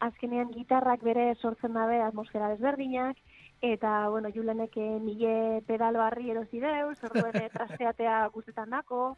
azkenean 0.05 0.53
gitarrak 0.55 1.03
bere 1.03 1.33
sortzen 1.37 1.75
dabe 1.75 2.03
atmosfera 2.03 2.51
desberdinak, 2.53 3.17
eta, 3.63 4.09
bueno, 4.11 4.31
julenek 4.35 4.77
e, 4.77 4.89
mile 5.03 5.63
pedalo 5.67 6.03
harri 6.03 6.31
erosi 6.31 6.61
deuz, 6.63 6.99
orduen 7.09 7.41
e, 7.41 7.49
trasteatea 7.55 8.21
guztetan 8.35 8.71
dako, 8.75 9.17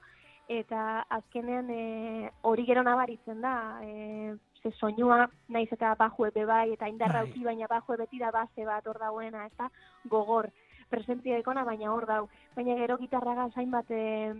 eta 0.51 1.05
azkenean 1.19 1.69
e, 1.71 2.31
hori 2.43 2.65
gero 2.69 2.85
nabaritzen 2.87 3.43
da, 3.45 3.55
e, 3.85 4.37
ze 4.63 4.73
soinua, 4.79 5.29
naiz 5.49 5.69
eta 5.73 5.95
bajue 5.99 6.31
bai, 6.47 6.73
eta 6.73 6.89
indarra 6.89 7.23
Bai. 7.23 7.31
uki, 7.31 7.45
baina 7.45 7.67
bajue 7.67 7.97
beti 7.97 8.19
da 8.19 8.31
base 8.31 8.65
bat 8.65 8.87
hor 8.87 8.99
dagoena, 8.99 9.47
ez 9.47 9.53
da, 9.59 9.71
gogor, 10.05 10.51
presentzia 10.91 11.39
ekona, 11.39 11.65
baina 11.65 11.93
hor 11.93 12.07
dau. 12.07 12.29
Baina 12.57 12.77
gero 12.77 12.99
gitarraga 12.99 13.49
zainbat 13.55 13.91
e, 13.91 14.35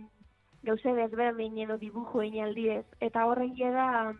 gauze 0.63 0.93
desberdin 0.93 1.57
edo 1.57 1.77
dibujo 1.77 2.23
inaldiez. 2.23 2.85
Eta 2.99 3.25
horren 3.25 3.55
da, 3.55 4.13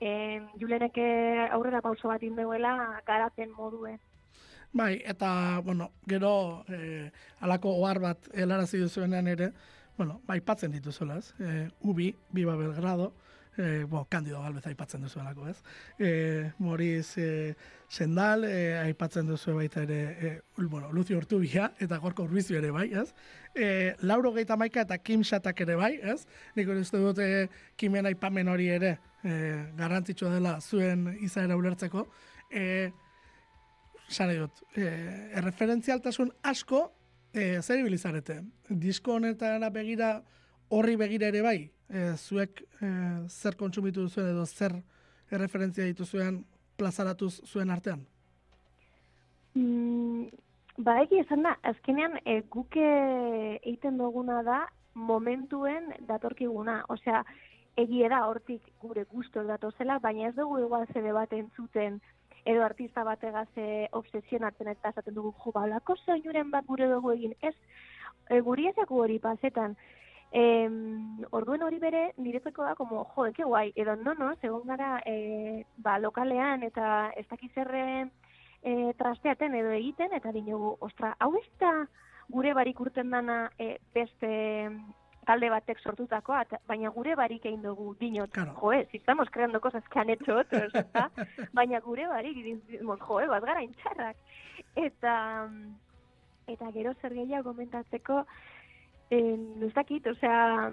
e, 0.00 0.40
eh, 0.40 1.48
aurrera 1.50 1.80
pauso 1.80 2.08
bat 2.08 2.22
indeuela 2.22 3.02
garapen 3.06 3.50
moduen. 3.52 4.00
Bai, 4.72 5.02
eta, 5.04 5.60
bueno, 5.64 5.90
gero, 6.08 6.64
eh, 6.68 7.10
alako 7.40 7.76
ohar 7.76 7.98
bat 8.00 8.28
helarazi 8.32 8.78
duzuenean 8.78 9.26
ere, 9.28 9.52
bueno, 9.98 10.20
bai, 10.26 10.38
aipatzen 10.38 10.72
dituzuela, 10.72 11.18
ez? 11.18 11.34
Eh, 11.40 11.68
Ubi, 11.82 12.14
Biba 12.32 12.56
Belgrado, 12.56 13.12
eh, 13.58 13.84
bo, 13.88 14.04
Candido 14.08 14.40
Galvez 14.42 14.66
aipatzen 14.66 15.02
duzuelako, 15.02 15.48
ez? 15.48 15.58
Eh, 15.98 16.52
Moriz 16.58 17.16
eh, 17.18 17.54
Sendal, 17.88 18.44
eh, 18.48 18.78
aipatzen 18.80 19.26
duzu 19.28 19.54
baita 19.54 19.82
ere, 19.82 20.40
ul- 20.56 20.68
bueno, 20.68 20.90
Lucio 20.92 21.18
Urtubia, 21.18 21.72
eta 21.78 21.98
Gorko 21.98 22.22
Urbizio 22.24 22.56
ere 22.58 22.70
bai, 22.70 22.88
ez? 22.92 23.12
Eh, 23.54 23.94
Lauro 24.00 24.32
Geita 24.32 24.56
Maika 24.56 24.80
eta 24.86 24.96
Kim 24.98 25.22
Shatak 25.22 25.60
ere 25.60 25.74
bai, 25.76 25.98
ez? 26.02 26.24
Nik 26.56 26.68
uste 26.68 26.96
dut 26.98 27.18
eh, 27.18 27.48
Kimen 27.76 28.06
aipamen 28.06 28.48
hori 28.48 28.68
ere 28.72 28.98
eh, 29.24 29.66
garrantzitsua 29.76 30.32
dela 30.32 30.58
zuen 30.60 31.18
izaera 31.20 31.56
ulertzeko. 31.56 32.06
Eh, 32.50 32.90
Sare 34.08 34.34
dut, 34.36 34.58
eh, 34.76 35.30
erreferentzialtasun 35.40 36.32
asko 36.42 36.82
eh, 37.32 37.60
zer 37.62 37.78
ibilizarete. 37.80 38.42
Disko 38.68 39.14
honetara 39.14 39.70
begira, 39.72 40.18
horri 40.68 40.96
begira 41.00 41.28
ere 41.32 41.40
bai, 41.44 41.70
eh, 41.92 42.14
zuek 42.16 42.64
eh, 42.80 43.28
zer 43.28 43.56
kontsumitu 43.60 44.06
duzuen 44.06 44.32
edo 44.32 44.46
zer 44.46 44.74
erreferentzia 45.30 45.84
dituzuen 45.84 46.42
plazaratuz 46.76 47.34
zuen 47.46 47.70
artean. 47.70 48.06
Mm, 49.54 50.28
ba, 50.78 50.96
egi 51.04 51.20
esan 51.20 51.44
da, 51.46 51.56
azkenean 51.62 52.18
e, 52.24 52.38
eh, 52.40 53.58
egiten 53.62 53.98
duguna 53.98 54.42
da 54.42 54.60
momentuen 54.94 55.92
datorkiguna. 56.08 56.82
Osea, 56.88 57.22
egie 57.76 58.08
da 58.08 58.26
hortik 58.26 58.62
gure 58.80 59.04
gusto 59.04 59.44
datozela, 59.44 59.98
baina 59.98 60.28
ez 60.28 60.34
dugu 60.36 60.58
igual 60.60 60.86
zede 60.92 61.12
bat 61.12 61.32
entzuten 61.32 62.00
edo 62.44 62.64
artista 62.64 63.04
bategaz 63.04 63.48
e, 63.56 63.88
obsesionatzen 63.92 64.68
eta 64.68 64.90
esaten 64.90 65.14
dugu 65.14 65.32
jo, 65.44 65.52
ba, 65.52 65.62
holako 65.62 65.96
soinuren 66.04 66.50
bat 66.50 66.66
gure 66.66 66.88
dugu 66.90 67.12
egin. 67.12 67.34
Ez, 67.40 67.54
e, 68.28 68.40
guri 68.40 68.68
ezaku 68.72 69.04
hori 69.04 69.18
pasetan. 69.18 69.76
Em, 70.32 71.20
orduen 71.30 71.62
hori 71.62 71.76
bere 71.78 72.06
niretzeko 72.16 72.64
da 72.64 72.74
como, 72.74 73.02
jo, 73.14 73.26
eke 73.28 73.44
guai, 73.44 73.66
edo 73.76 73.96
no, 74.00 74.14
no, 74.16 74.30
segon 74.40 74.64
gara 74.64 74.94
e, 75.04 75.64
ba, 75.76 75.98
lokalean 76.00 76.62
eta 76.64 77.10
ez 77.20 77.26
dakiz 77.28 77.50
erre 77.60 77.82
e, 78.62 78.94
trasteaten 78.96 79.54
edo 79.58 79.74
egiten, 79.76 80.14
eta 80.16 80.32
dinogu, 80.32 80.78
ostra, 80.80 81.12
hau 81.20 81.34
ez 81.36 81.44
da 81.60 81.72
gure 82.32 82.54
barik 82.56 82.80
urten 82.80 83.10
dana 83.12 83.50
e, 83.60 83.76
beste 83.92 84.30
talde 85.26 85.50
batek 85.52 85.78
sortutakoa, 85.84 86.46
baina 86.66 86.88
gure 86.96 87.12
barik 87.14 87.44
egin 87.46 87.60
dugu 87.62 87.92
dinot, 88.00 88.32
Claro. 88.32 88.54
joe, 88.58 88.86
si 88.90 88.96
estamos 88.96 89.28
creando 89.30 89.60
cosas 89.60 89.84
que 89.88 89.98
han 89.98 90.10
hecho 90.10 90.36
otros, 90.38 90.74
eta, 90.74 91.10
baina 91.52 91.80
gure 91.80 92.08
barik 92.08 92.40
decimos, 92.40 92.98
joe, 93.00 93.28
bat 93.28 93.44
gara 93.44 93.62
intxarrak. 93.62 94.16
Eta, 94.74 95.14
eta 96.48 96.72
gero 96.72 96.94
zer 97.02 97.14
gehiago 97.14 97.52
komentatzeko, 97.52 98.24
en, 99.12 99.62
ez 99.66 99.72
dakit, 99.76 100.06
osea, 100.08 100.70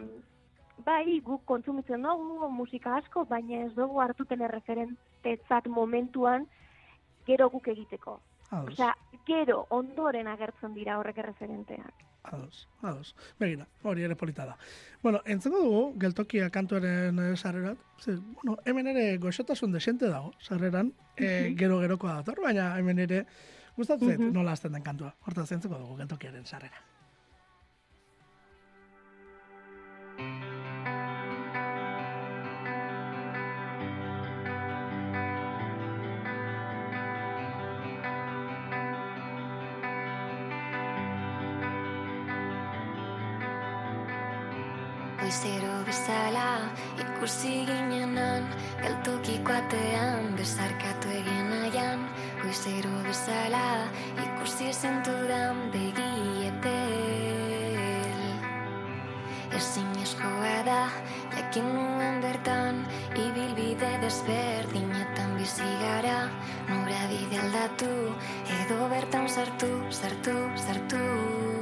bai, 0.85 1.19
guk 1.25 1.43
kontsumitzen 1.49 2.03
dugu 2.07 2.47
musika 2.55 2.95
asko, 3.01 3.25
baina 3.27 3.65
ez 3.65 3.73
dugu 3.75 3.99
hartuten 3.99 4.41
erreferentetzat 4.47 5.67
momentuan 5.67 6.47
gero 7.27 7.49
guk 7.51 7.67
egiteko. 7.67 8.19
Ados, 8.49 8.73
Osea, 8.73 8.93
gero 9.27 9.65
ondoren 9.69 10.27
agertzen 10.27 10.73
dira 10.73 10.95
horrek 10.97 11.17
erreferenteak. 11.21 12.05
ados, 12.29 12.67
ados. 12.83 13.15
Begira, 13.39 13.65
hori 13.83 14.03
ere 14.03 14.15
polita 14.15 14.45
da. 14.45 14.55
Bueno, 15.03 15.21
entzengo 15.25 15.59
dugu, 15.63 15.83
geltokia 16.01 16.49
kantuaren 16.49 17.17
eh, 17.19 17.35
sarrerat. 17.37 17.77
Ze, 18.01 18.15
bueno, 18.43 18.57
hemen 18.65 18.87
ere 18.91 19.17
goxotasun 19.17 19.71
desente 19.71 20.09
dago, 20.09 20.33
sarreran, 20.39 20.91
eh, 21.17 21.53
gero-gerokoa 21.57 22.15
dator, 22.19 22.41
baina 22.43 22.75
hemen 22.77 22.99
ere 22.99 23.25
gustatzen 23.77 24.07
zait 24.09 24.19
Mhm. 24.19 24.33
nola 24.33 24.51
azten 24.51 24.73
den 24.73 24.83
kantua. 24.83 25.13
Hortaz, 25.25 25.51
entzengo 25.51 25.77
dugu 25.79 25.95
geltokiaren 25.97 26.45
sarrera. 26.45 26.81
Bezala 45.87 46.69
ikusi 46.99 47.65
ginenan 47.67 48.43
Geltokiko 48.81 49.53
atean 49.53 50.35
bezarkatu 50.37 51.11
egin 51.19 51.49
nahian. 51.51 51.99
Goizero 52.41 52.95
bezala 53.05 53.89
ikusi 54.25 54.73
zentudan 54.73 55.55
begiepel 55.73 56.99
Ezin 59.59 59.91
eskoa 60.03 60.57
da 60.65 60.81
jakin 61.35 61.67
nuen 61.75 62.21
bertan 62.23 62.85
Ibilbide 63.13 63.91
desberdinetan 64.03 65.37
bizi 65.37 65.71
gara. 65.83 66.19
Nora 66.69 67.01
bide 67.11 67.37
aldatu 67.45 67.93
edo 68.59 68.79
bertan 68.93 69.27
sartu, 69.27 69.71
sartu, 70.01 70.37
sartu 70.67 71.58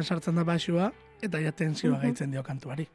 hemen 0.00 0.08
sartzen 0.08 0.36
da 0.38 0.44
basua, 0.44 0.90
eta 1.20 1.38
ja 1.40 1.52
tensioa 1.52 1.98
gaitzen 2.00 2.32
dio 2.32 2.42
kantuari. 2.42 2.86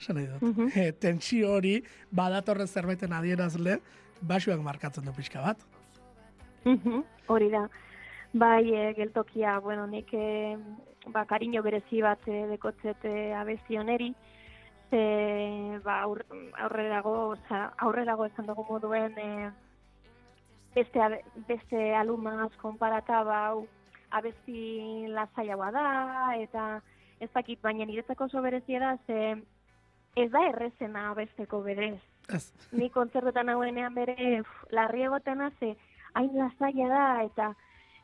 Esan 0.00 0.18
nahi 0.18 0.26
dut. 0.28 0.74
E, 0.76 0.92
tensio 0.92 1.54
hori, 1.56 1.78
badatorren 2.10 2.68
zerbaiten 2.68 3.12
adierazle, 3.16 3.78
basuak 4.20 4.60
markatzen 4.60 5.04
du 5.04 5.14
pixka 5.16 5.40
bat. 5.40 5.64
Mhm, 6.64 7.02
Hori 7.28 7.48
da. 7.50 7.68
Bai, 8.32 8.68
e, 8.74 8.92
geltokia, 8.94 9.58
bueno, 9.60 9.86
nik 9.86 10.12
e, 10.12 10.56
ba, 11.06 11.24
kariño 11.24 11.62
berezi 11.62 12.02
bat 12.02 12.20
e, 12.28 12.46
dekotzet 12.50 13.04
e, 13.04 13.32
abesti 13.34 13.78
oneri, 13.78 14.12
ze 14.90 15.80
ba, 15.84 16.02
aur, 16.02 16.24
aurrerago, 16.58 17.14
oza, 17.32 17.72
aurrerago 17.78 18.26
esan 18.26 18.46
dugu 18.46 18.66
moduen 18.68 19.16
e, 19.18 19.50
beste, 20.74 21.22
beste 21.48 21.94
alumaz 21.94 22.52
konparata, 22.60 23.22
ba, 23.24 23.46
hau, 23.48 23.66
abesti 24.12 25.06
lasaiagoa 25.08 25.70
da, 25.74 25.86
eta 26.36 26.66
ez 27.20 27.30
dakit, 27.34 27.60
baina 27.62 27.86
niretzako 27.86 28.28
oso 28.28 28.42
berezia 28.42 28.80
da, 28.80 28.96
ze 29.06 29.42
ez 30.16 30.30
da 30.30 30.42
errezena 30.48 31.10
abesteko 31.10 31.62
berez 31.62 32.00
Ez. 32.28 32.52
ni 32.72 32.88
kontzertetan 32.90 33.48
hauenean 33.48 33.94
bere 33.94 34.42
larri 34.70 35.02
egotena 35.08 35.50
ze 35.58 35.76
hain 36.14 36.30
lasaia 36.36 36.88
da 36.88 37.06
eta 37.24 37.54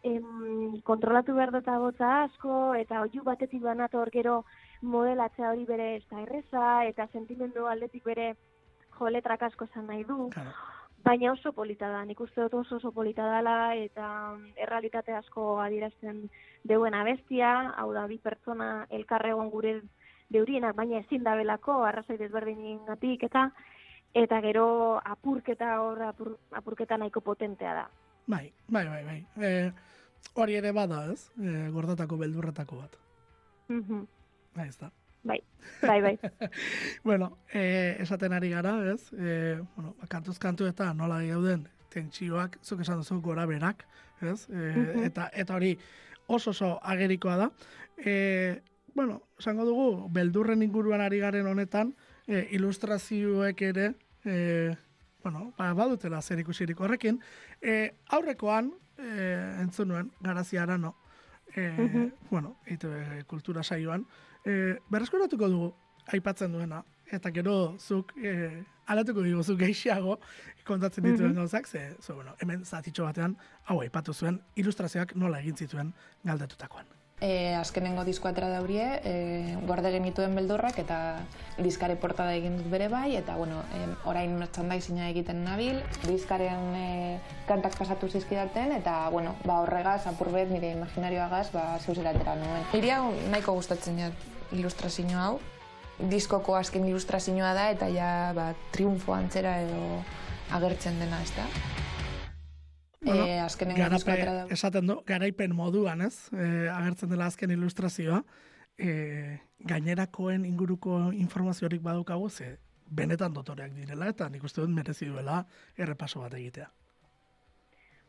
em, 0.03 0.81
kontrolatu 0.85 1.35
behar 1.35 1.53
dut 1.53 1.67
botza 1.85 2.25
asko 2.25 2.75
eta 2.75 3.03
oiu 3.03 3.23
batetik 3.25 3.63
banator 3.63 4.11
gero 4.11 4.45
modelatzea 4.83 5.51
hori 5.51 5.65
bere 5.65 5.97
ez 5.97 6.05
da 6.11 6.23
erreza 6.23 6.85
eta 6.87 7.09
sentimendu 7.13 7.67
aldetik 7.67 8.05
bere 8.05 8.35
jo 8.99 9.09
letrak 9.09 9.43
asko 9.43 9.65
esan 9.65 9.87
nahi 9.87 10.05
du 10.05 10.31
Claro. 10.31 10.78
Baina 11.05 11.33
oso 11.33 11.53
polita 11.53 11.89
da, 11.89 12.05
nik 12.05 12.21
uste 12.21 12.43
dut 12.43 12.55
oso 12.61 12.77
oso 12.77 12.93
polita 12.93 13.27
dela 13.37 13.75
eta 13.77 14.35
mm, 14.35 14.53
errealitate 14.65 15.15
asko 15.15 15.59
adierazten 15.63 16.29
deuen 16.65 16.95
abestia, 16.95 17.73
hau 17.79 17.93
da 17.95 18.07
bi 18.07 18.19
pertsona 18.19 18.87
elkarregon 18.91 19.51
gure 19.51 19.81
deurienak, 20.31 20.77
baina 20.77 21.01
ezin 21.01 21.25
da 21.25 21.35
belako, 21.39 21.83
arrazoi 21.85 22.19
desberdinengatik 22.21 23.25
eta 23.31 23.49
eta 24.17 24.41
gero 24.41 24.67
apurketa 25.05 25.79
hor 25.83 26.03
apur, 26.03 26.37
apurketa 26.53 26.97
nahiko 26.99 27.21
potentea 27.21 27.75
da. 27.75 27.89
Bai, 28.27 28.53
bai, 28.69 28.85
bai, 28.89 29.03
bai. 29.05 29.19
E, 29.41 29.73
hori 30.35 30.57
ere 30.59 30.73
bada, 30.73 31.05
ez? 31.13 31.31
E, 31.41 31.69
gordatako 31.73 32.19
beldurretako 32.21 32.81
bat. 32.83 32.97
Mhm. 33.69 34.07
Bai, 34.57 34.69
ez 34.69 34.79
da. 34.81 34.91
Bai, 35.23 35.41
bai, 35.83 36.01
bai. 36.01 36.19
bueno, 37.05 37.39
e, 37.53 37.97
esaten 38.01 38.33
ari 38.33 38.51
gara, 38.51 38.77
ez? 38.93 39.13
E, 39.13 39.61
bueno, 39.77 39.95
ba, 39.99 40.07
kantuz 40.09 40.39
kantu 40.39 40.67
eta 40.67 40.93
nola 40.95 41.21
gauden 41.27 41.67
tentsioak, 41.93 42.59
zuk 42.63 42.83
esan 42.85 43.03
duzu 43.03 43.21
gora 43.25 43.47
berak, 43.47 43.85
ez? 44.23 44.47
E, 44.51 44.73
eta, 45.09 45.29
eta 45.35 45.57
hori 45.57 45.77
oso 46.27 46.51
oso 46.51 46.79
agerikoa 46.83 47.37
da. 47.37 47.51
E, 47.99 48.61
bueno, 48.95 49.23
esango 49.39 49.65
dugu, 49.65 50.09
beldurren 50.13 50.63
inguruan 50.63 51.03
ari 51.03 51.21
garen 51.23 51.47
honetan, 51.47 51.95
e, 52.27 52.47
ilustrazioek 52.57 53.63
ere, 53.63 53.93
e, 54.25 54.77
bueno, 55.23 55.53
ba, 55.59 55.73
badutela 55.75 56.23
zer 56.23 56.41
ikusirik 56.45 56.81
horrekin. 56.81 57.21
E, 57.61 57.95
aurrekoan, 58.15 58.73
e, 58.99 59.11
entzun 59.65 59.93
nuen, 59.93 60.11
garazi 60.21 60.59
arano, 60.59 60.95
e, 61.55 62.11
bueno, 62.31 62.59
EITB 62.67 63.25
kultura 63.27 63.63
saioan, 63.63 64.07
e, 64.49 64.79
berreskuratuko 64.91 65.49
dugu, 65.53 65.71
aipatzen 66.13 66.53
duena, 66.57 66.83
eta 67.13 67.31
gero 67.33 67.77
zuk 67.79 68.15
e, 68.17 68.65
alatuko 68.89 69.23
dugu 69.25 69.43
zuk 69.45 69.59
gehiago 69.61 70.19
kontatzen 70.65 71.05
dituen 71.05 71.31
Mhm. 71.33 71.39
gauzak, 71.43 71.67
ze, 71.69 71.97
zo, 72.01 72.15
bueno, 72.15 72.35
hemen 72.41 72.65
zatitxo 72.65 73.05
batean, 73.05 73.37
hau 73.69 73.81
aipatu 73.81 74.13
zuen, 74.15 74.41
ilustrazioak 74.57 75.15
nola 75.17 75.41
egin 75.41 75.57
zituen 75.57 75.93
galdetutakoan. 76.25 76.87
E, 77.21 77.53
azkenengo 77.59 78.05
disko 78.07 78.29
atera 78.29 78.47
daurie, 78.49 79.01
e, 79.03 79.57
gorde 79.67 79.91
genituen 79.91 80.37
beldurrak 80.39 80.79
eta 80.79 80.99
diskare 81.59 81.97
portada 81.97 82.33
egin 82.39 82.59
dut 82.61 82.69
bere 82.71 82.87
bai, 82.89 83.17
eta 83.17 83.35
bueno, 83.37 83.65
e, 83.75 83.89
orain 84.07 84.37
merchandising 84.39 85.01
egiten 85.09 85.43
nabil, 85.43 85.81
diskaren 86.07 86.77
e, 86.79 87.21
kantak 87.49 87.75
pasatu 87.77 88.07
zizkidaten, 88.09 88.71
eta 88.73 89.09
bueno, 89.11 89.35
ba 89.45 89.59
horregaz, 89.65 90.07
apurbet, 90.07 90.49
nire 90.51 90.71
imaginarioagaz, 90.77 91.51
ba 91.53 91.79
zeuzera 91.81 92.11
atera 92.15 92.37
nuen. 92.37 92.63
Niri 92.73 92.91
hau 92.95 93.11
nahiko 93.33 93.53
gustatzen 93.59 93.99
jat 93.99 94.15
ilustrazio 94.53 95.19
hau, 95.19 95.39
diskoko 96.11 96.55
azken 96.57 96.87
ilustrazioa 96.89 97.53
da, 97.55 97.69
eta 97.75 97.89
ja 97.93 98.33
ba, 98.37 98.53
triunfo 98.73 99.15
antzera 99.15 99.59
edo 99.65 100.03
agertzen 100.55 100.99
dena, 101.01 101.21
ez 101.23 101.33
da? 101.37 101.47
Bueno, 103.01 103.27
e, 103.27 103.39
azkenengo 103.41 103.89
disko 103.93 104.11
Garape, 104.11 104.55
esaten 104.55 104.89
du, 104.91 105.01
garaipen 105.07 105.55
moduan, 105.55 106.03
ez? 106.03 106.29
E, 106.33 106.69
agertzen 106.73 107.11
dela 107.13 107.29
azken 107.31 107.53
ilustrazioa, 107.55 108.23
e, 108.79 109.39
gainerakoen 109.71 110.47
inguruko 110.47 111.13
informaziorik 111.13 111.83
badukagu, 111.83 112.31
ze 112.31 112.57
benetan 112.89 113.35
dotoreak 113.35 113.75
direla, 113.77 114.09
eta 114.09 114.29
nik 114.29 114.45
uste 114.45 114.63
dut 114.63 114.73
merezi 114.75 115.07
duela 115.07 115.43
errepaso 115.77 116.23
bat 116.25 116.35
egitea. 116.35 116.69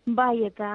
Bai, 0.10 0.46
eta 0.48 0.70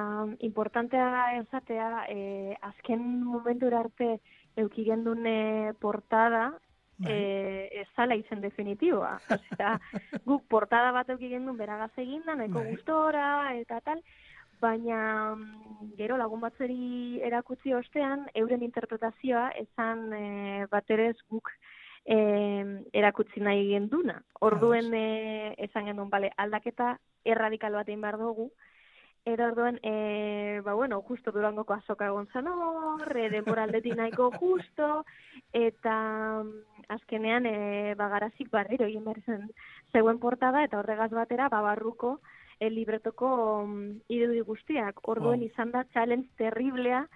importantea 0.47 1.07
esatea, 1.41 2.05
e, 2.09 2.55
azken 2.63 3.03
momentura 3.25 3.81
arte 3.81 4.21
eukigendun 4.57 5.27
e, 5.27 5.73
portada, 5.81 6.53
Bai. 6.99 7.13
e, 7.13 7.83
ez 7.83 7.89
zala 7.97 8.15
izen 8.15 8.41
definitiboa. 8.41 9.17
Osea, 9.37 9.75
guk 10.29 10.47
portada 10.49 10.93
bat 10.95 11.11
eukigendun 11.11 11.57
beragaz 11.59 11.93
eginda, 11.97 12.35
nahiko 12.35 12.63
Bai. 12.63 12.75
gustora 12.75 13.27
eta 13.59 13.81
tal, 13.85 14.03
baina 14.61 15.35
mm, 15.35 15.95
gero 15.99 16.17
lagun 16.17 16.43
batzeri 16.45 17.21
erakutzi 17.27 17.75
ostean, 17.75 18.29
euren 18.35 18.63
interpretazioa 18.63 19.49
esan 19.61 20.13
e, 20.13 20.67
baterez 20.71 21.17
guk 21.31 21.51
e, 22.05 22.17
erakutsi 22.93 23.41
nahi 23.41 23.67
genduna. 23.73 24.21
Orduen 24.41 24.93
e, 24.95 25.07
esan 25.67 25.91
gendun, 25.91 26.11
bale, 26.13 26.33
aldaketa 26.37 26.95
erradikal 27.25 27.77
bat 27.81 27.89
egin 27.89 28.05
behar 28.05 28.21
dugu, 28.21 28.51
Eta 29.25 29.47
orduan, 29.49 29.79
e, 29.83 30.61
ba, 30.65 30.75
bueno, 30.75 31.01
justo 31.01 31.33
durangoko 31.33 31.73
azoka 31.73 32.11
egon 32.11 32.27
zen 32.29 32.49
hor, 32.51 33.09
e, 33.17 33.31
denboraldetik 33.33 33.97
nahiko 33.97 34.29
justo, 34.37 34.89
eta 35.57 35.95
mm, 36.43 36.83
azkenean, 36.93 37.49
e, 37.49 37.95
ba, 37.97 38.11
garazik 38.13 38.51
barriro 38.53 38.85
egin 38.85 39.07
behar 39.07 39.23
zen 39.25 39.47
zeuen 39.97 40.21
portada, 40.21 40.61
eta 40.65 40.79
horregaz 40.79 41.09
batera, 41.17 41.49
ba, 41.49 41.63
barruko, 41.65 42.19
e, 42.61 42.69
libretoko 42.69 43.33
mm, 43.65 44.05
irudi 44.13 44.45
guztiak. 44.45 45.01
Orduen 45.09 45.41
Wow. 45.41 45.49
izan 45.49 45.73
da 45.73 45.87
challenge 45.97 46.29
terriblea, 46.37 47.07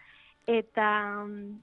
eta 0.48 0.88
mm, 1.26 1.60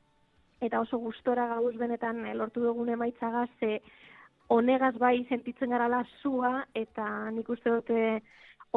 eta 0.61 0.85
oso 0.85 1.01
gustora 1.01 1.49
gauz 1.55 1.73
benetan 1.75 2.21
lortu 2.37 2.61
dugun 2.61 2.93
emaitzagaz, 2.93 3.49
ze 3.59 3.81
honegaz 4.47 4.93
bai 5.01 5.25
sentitzen 5.25 5.73
garala 5.73 6.05
zua, 6.21 6.67
eta 6.77 7.31
nik 7.31 7.49
uste 7.49 7.69
dute 7.69 8.21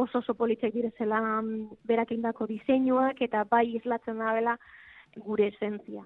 oso 0.02 0.18
oso 0.22 0.34
politzek 0.34 0.74
direzela 0.74 1.20
mm, 1.42 1.78
berak 1.88 2.12
indako 2.14 2.46
diseinuak, 2.46 3.20
eta 3.26 3.44
bai 3.50 3.66
islatzen 3.76 4.18
dabela 4.22 4.56
gure 5.16 5.48
esentzia. 5.48 6.04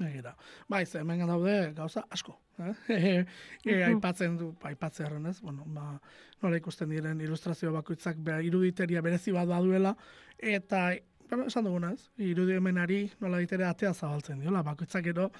Egira. 0.00 0.32
Bai, 0.68 0.86
ze 0.86 0.98
hemen 1.00 1.26
daude 1.28 1.72
gauza 1.76 2.04
asko. 2.10 2.38
Eh? 2.58 2.74
e, 2.88 3.26
Mhm. 3.64 3.82
aipatzen 3.88 4.36
du, 4.38 4.54
aipatzen 4.62 5.26
ez? 5.26 5.40
Bueno, 5.42 5.64
ba, 5.66 6.00
nola 6.42 6.56
ikusten 6.56 6.88
diren 6.88 7.20
ilustrazio 7.20 7.72
bakoitzak 7.72 8.16
be, 8.16 8.42
iruditeria 8.44 9.02
berezi 9.02 9.32
bat 9.32 9.48
baduela, 9.48 9.94
eta 10.38 10.90
bueno, 11.28 11.46
esan 11.46 11.64
duguna, 11.64 11.92
ez? 11.92 12.10
Irudimenari 12.18 13.10
nola 13.20 13.38
ditere 13.38 13.64
atea 13.64 13.92
zabaltzen 13.94 14.40
diola, 14.40 14.62
bakoitzak 14.62 15.06
ero, 15.06 15.30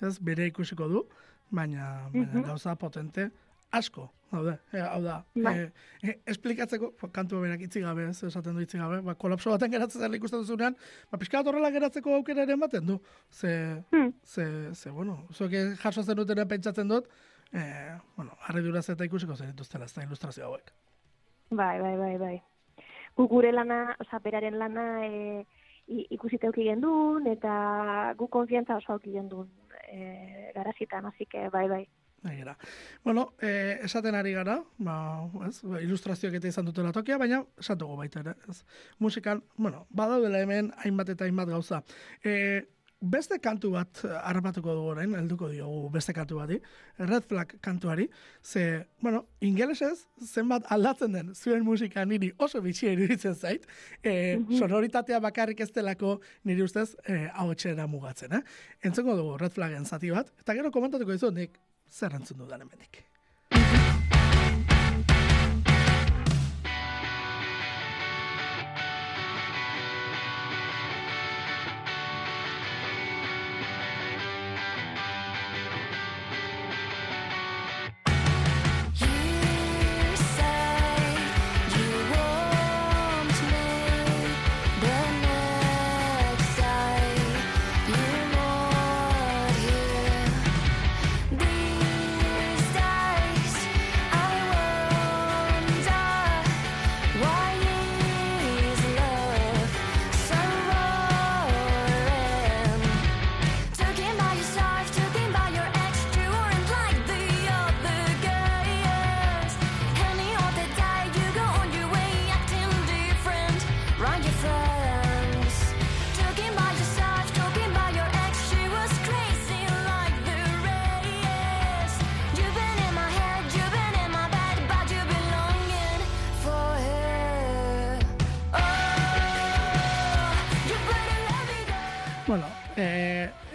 ez, 0.00 0.18
bere 0.20 0.46
ikusiko 0.46 0.88
du, 0.88 1.06
baina, 1.50 2.08
baina 2.12 2.42
gauza 2.46 2.76
potente 2.76 3.30
asko, 3.72 4.10
daude, 4.32 4.56
e, 4.72 4.80
hau 4.80 5.00
da, 5.02 5.24
Bai. 5.34 5.52
e, 5.58 5.72
e, 6.02 6.14
esplikatzeko, 6.32 6.92
ba, 7.00 7.08
kantu 7.14 7.40
berak 7.42 7.60
itzi 7.66 7.80
gabe, 7.82 8.08
ez, 8.10 8.22
esaten 8.26 8.54
du 8.54 8.60
itzi 8.64 8.78
gabe, 8.78 9.00
ba, 9.06 9.14
kolapso 9.14 9.50
baten 9.50 9.70
geratzen 9.70 10.02
dela 10.02 10.16
ikusten 10.18 10.40
duzunean, 10.42 10.76
ba, 11.10 11.18
pixka 11.18 11.42
horrela 11.46 11.70
geratzeko 11.70 12.14
aukera 12.18 12.42
ere 12.42 12.52
ematen 12.58 12.86
du, 12.86 13.00
ze, 13.30 13.82
Hmm. 13.92 14.12
ze, 14.24 14.74
ze 14.74 14.90
bueno, 14.90 15.26
zuek 15.32 15.52
jaso 15.82 16.02
zen 16.02 16.16
dutena 16.16 16.46
pentsatzen 16.46 16.88
dut, 16.88 17.08
eh, 17.52 17.96
bueno, 18.16 18.32
harriduraz 18.46 18.88
eta 18.90 19.04
ikusiko 19.04 19.36
zen 19.36 19.50
dituztela, 19.52 19.84
ez 19.84 19.94
da 19.94 20.02
ilustrazio 20.02 20.44
hauek. 20.46 20.72
Bai, 21.50 21.80
bai, 21.80 21.96
bai, 21.96 22.16
bai. 22.18 22.42
Gu 23.16 23.26
gure 23.28 23.50
lana, 23.52 23.96
oza, 24.00 24.18
beraren 24.22 24.58
lana 24.58 25.04
e, 25.06 25.46
i- 25.88 26.06
ikusita 26.14 26.46
euki 26.46 26.62
gendun, 26.64 27.26
eta 27.26 28.14
gu 28.16 28.28
konfiantza 28.28 28.76
oso 28.76 28.92
auki 28.92 29.10
gendun 29.12 29.48
e, 29.90 30.52
garazitan, 30.54 31.06
así 31.06 31.26
que 31.26 31.48
bai, 31.50 31.68
bai. 31.68 31.88
Nagira. 32.22 32.58
Bueno, 33.02 33.32
eh, 33.40 33.78
esaten 33.82 34.14
ari 34.14 34.32
gara, 34.32 34.58
ba, 34.78 34.96
ez, 35.48 35.62
ba, 35.62 35.80
ilustrazioak 35.80 36.34
eta 36.36 36.50
izan 36.50 36.66
dutela 36.68 36.92
tokia, 36.92 37.16
baina 37.18 37.40
esatuko 37.58 37.96
baita 37.96 38.20
ere, 38.20 38.34
ez. 38.50 38.58
Musikan, 38.98 39.40
bueno, 39.56 39.86
badaudela 39.88 40.42
hemen 40.44 40.68
hainbat 40.84 41.14
eta 41.14 41.24
hainbat 41.24 41.48
gauza. 41.48 41.80
Eh, 42.22 42.66
beste 43.00 43.38
kantu 43.40 43.70
bat 43.72 44.02
harrapatuko 44.04 44.74
dugu 44.76 44.90
orain, 44.92 45.14
helduko 45.16 45.48
diogu 45.48 45.88
beste 45.92 46.12
kantu 46.12 46.36
bati, 46.42 46.58
Red 46.98 47.24
Flag 47.30 47.54
kantuari, 47.64 48.10
ze, 48.44 48.84
bueno, 49.00 49.24
ingelesez, 49.40 50.04
zenbat 50.20 50.68
aldatzen 50.68 51.16
den 51.16 51.34
zuen 51.34 51.64
musika 51.64 52.04
niri 52.04 52.34
oso 52.38 52.60
bitxia 52.60 52.92
iruditzen 52.92 53.34
zait, 53.34 53.64
e, 54.04 54.36
sonoritatea 54.58 55.20
bakarrik 55.24 55.64
ez 55.64 55.70
delako 55.72 56.18
niri 56.44 56.62
ustez 56.62 56.90
e, 57.08 57.30
hau 57.32 57.48
mugatzen, 57.88 58.32
eh? 58.34 58.42
Entzengo 58.82 59.16
dugu 59.16 59.38
Red 59.38 59.52
Flagen 59.52 59.86
zati 59.86 60.10
bat, 60.10 60.30
eta 60.38 60.54
gero 60.54 60.70
komentatuko 60.70 61.12
dizu, 61.12 61.30
nik 61.30 61.58
zer 61.90 62.14
entzun 62.14 62.38
dudan 62.38 62.60
hemenik. 62.60 63.04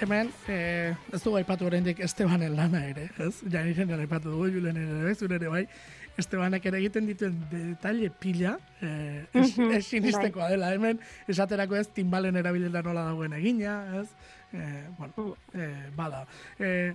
Hemen, 0.06 0.30
eh, 0.48 0.94
ez 1.14 1.22
dugu 1.24 1.40
aipatu 1.40 1.66
oraindik 1.66 2.00
Estebanen 2.06 2.56
lana 2.56 2.84
ere, 2.86 3.10
ez? 3.26 3.40
Janiren 3.52 3.90
ere 3.90 4.06
aipatu 4.06 4.32
dugu, 4.34 4.52
Julen 4.54 4.78
ere? 4.78 5.16
Zure 5.16 5.40
ere 5.40 5.50
bai. 5.50 5.64
Estebanek 6.22 6.64
ere 6.70 6.80
egiten 6.80 7.08
dituen 7.10 7.36
detalle 7.52 8.10
pila, 8.22 8.54
eh, 8.82 9.26
es, 9.34 9.58
Mhm, 9.58 9.72
es 9.76 9.88
sinistekoa 9.88 10.50
dela, 10.54 10.70
hemen, 10.74 11.00
esaterako 11.28 11.76
ez, 11.76 11.90
timbalen 11.90 12.38
erabilera 12.40 12.82
nola 12.86 13.04
dagoen 13.10 13.34
egina, 13.34 14.02
ez? 14.02 14.08
Eh, 14.54 14.88
bueno, 14.98 15.36
eh, 15.54 15.90
bada. 15.96 16.26
Eh, 16.60 16.94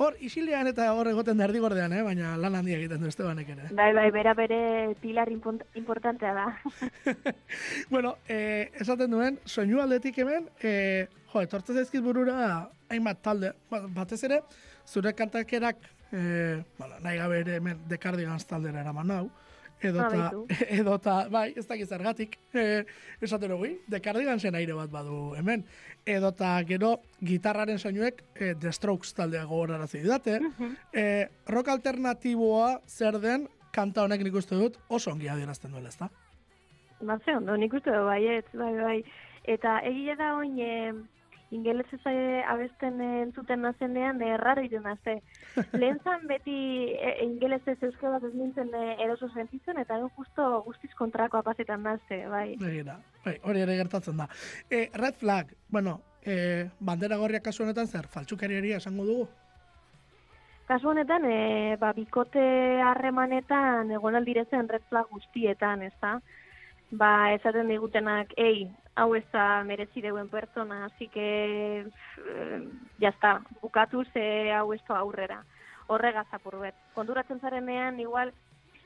hor, 0.00 0.16
isilean 0.24 0.68
eta 0.70 0.86
hor 0.96 1.10
egoten 1.10 1.36
da 1.40 1.44
erdigordean, 1.46 1.92
eh? 1.92 2.02
baina 2.06 2.32
lan 2.40 2.56
handia 2.56 2.78
egiten 2.78 3.02
du 3.02 3.08
Estebanek 3.10 3.50
ere. 3.52 3.68
Bai, 3.76 3.90
bai, 3.96 4.06
bera 4.14 4.32
bere 4.38 4.60
pilar 5.02 5.28
importantea 5.30 6.32
da. 6.34 6.46
bueno, 7.92 8.14
eh, 8.28 8.70
esaten 8.80 9.12
duen, 9.12 9.38
soinu 9.44 9.82
aldetik 9.82 10.18
hemen, 10.24 10.48
eh, 10.62 11.06
jo, 11.32 11.42
etortzen 11.44 11.76
zaizkit 11.82 12.04
burura 12.04 12.38
hainbat 12.90 13.20
talde, 13.22 13.52
ba- 13.70 13.84
batez 14.00 14.22
ere, 14.28 14.40
zure 14.88 15.12
kantakerak, 15.18 15.84
eh, 16.12 16.62
bueno, 16.78 16.96
nahi 17.04 17.20
gabe 17.20 17.42
ere 17.44 17.60
hemen 17.60 17.84
The 17.88 17.98
Cardigans 18.00 18.48
taldera 18.48 18.80
eraman 18.80 19.12
nau, 19.12 19.24
edota, 19.82 20.30
edota, 20.80 21.14
bai, 21.32 21.50
ez 21.56 21.66
dakiz 21.68 21.88
zergatik, 21.88 22.36
eh, 22.54 22.84
esaten 23.22 23.52
dugu, 23.52 23.70
The 23.90 24.00
Cardigansen 24.04 24.56
aire 24.58 24.76
bat 24.76 24.90
badu 24.92 25.34
hemen, 25.38 25.64
edota 26.06 26.52
gero 26.68 26.96
gitarraren 27.26 27.78
soinuek 27.78 28.22
eh, 28.34 28.54
The 28.60 28.72
Strokes 28.72 29.14
taldea 29.16 29.44
gogorarazi 29.48 30.02
didate, 30.04 30.40
eh, 30.92 31.28
rock 31.48 31.72
alternatiboa 31.76 32.80
zer 32.86 33.20
den, 33.22 33.48
kanta 33.72 34.04
honek 34.04 34.24
nik 34.26 34.34
uste 34.34 34.58
dut 34.58 34.80
oso 34.88 35.12
ongi 35.12 35.30
adierazten 35.30 35.72
duela, 35.72 35.88
ezta? 35.88 36.10
Ba, 37.00 37.16
ze 37.24 37.36
ondo, 37.36 37.56
nik 37.56 37.74
uste 37.74 37.92
dut, 37.94 38.06
baiet, 38.08 38.50
bai, 38.52 38.74
bai. 38.80 38.98
Eta 39.48 39.78
egia 39.88 40.16
da 40.18 40.34
oin, 40.36 40.58
e, 40.60 40.92
ingelesez 41.50 42.00
eh, 42.06 42.42
abesten 42.48 43.00
eh, 43.00 43.22
entzuten 43.24 43.60
nazenean, 43.66 44.22
e, 44.22 44.36
raro 44.38 44.62
iten 44.62 44.84
nazte. 44.86 45.16
Lehen 45.80 45.98
zan 46.04 46.26
beti 46.30 46.56
e, 46.94 47.16
ingelesez 47.24 47.76
euskaraz 47.90 48.22
ez 48.28 48.32
nintzen 48.34 48.70
e, 48.74 48.84
eroso 49.04 49.28
sentitzen, 49.34 49.80
eta 49.82 49.98
egin 49.98 50.12
justo 50.16 50.48
guztiz 50.66 50.92
kontrakoa 50.98 51.42
pasetan 51.46 51.82
nazte, 51.86 52.22
bai. 52.30 52.54
Begira, 52.60 53.00
bai, 53.24 53.36
hori 53.42 53.66
ere 53.66 53.76
gertatzen 53.82 54.22
da. 54.22 54.28
E, 54.70 54.88
red 54.94 55.18
flag, 55.18 55.54
bueno, 55.68 56.00
e, 56.22 56.68
bandera 56.78 57.18
gorriak 57.18 57.44
kasu 57.48 57.64
honetan 57.66 57.90
zer, 57.90 58.06
faltsukerieria 58.14 58.78
esango 58.78 59.06
dugu? 59.08 59.28
Kasu 60.70 60.92
honetan, 60.92 61.24
e, 61.26 61.76
ba, 61.82 61.90
bikote 61.96 62.44
harremanetan 62.86 63.90
egon 63.96 64.14
aldirezen 64.14 64.70
red 64.70 64.86
flag 64.88 65.10
guztietan, 65.10 65.82
ez 65.82 65.96
da? 65.98 66.20
Ba, 66.90 67.32
esaten 67.34 67.70
digutenak, 67.70 68.36
ei, 68.38 68.68
hau 69.00 69.14
ez 69.16 69.24
da 69.32 69.62
merezi 69.64 70.02
deuen 70.04 70.28
pertsona, 70.28 70.84
así 70.84 71.08
que, 71.08 71.86
eh, 71.86 72.60
jazta, 73.00 73.40
bukatu 73.62 74.04
ze 74.12 74.52
hau 74.52 74.72
ez 74.74 74.82
aurrera. 74.88 75.42
Horregaz 75.86 76.26
apurbet. 76.32 76.74
Konturatzen 76.94 77.40
zarenean, 77.40 77.98
igual, 78.00 78.32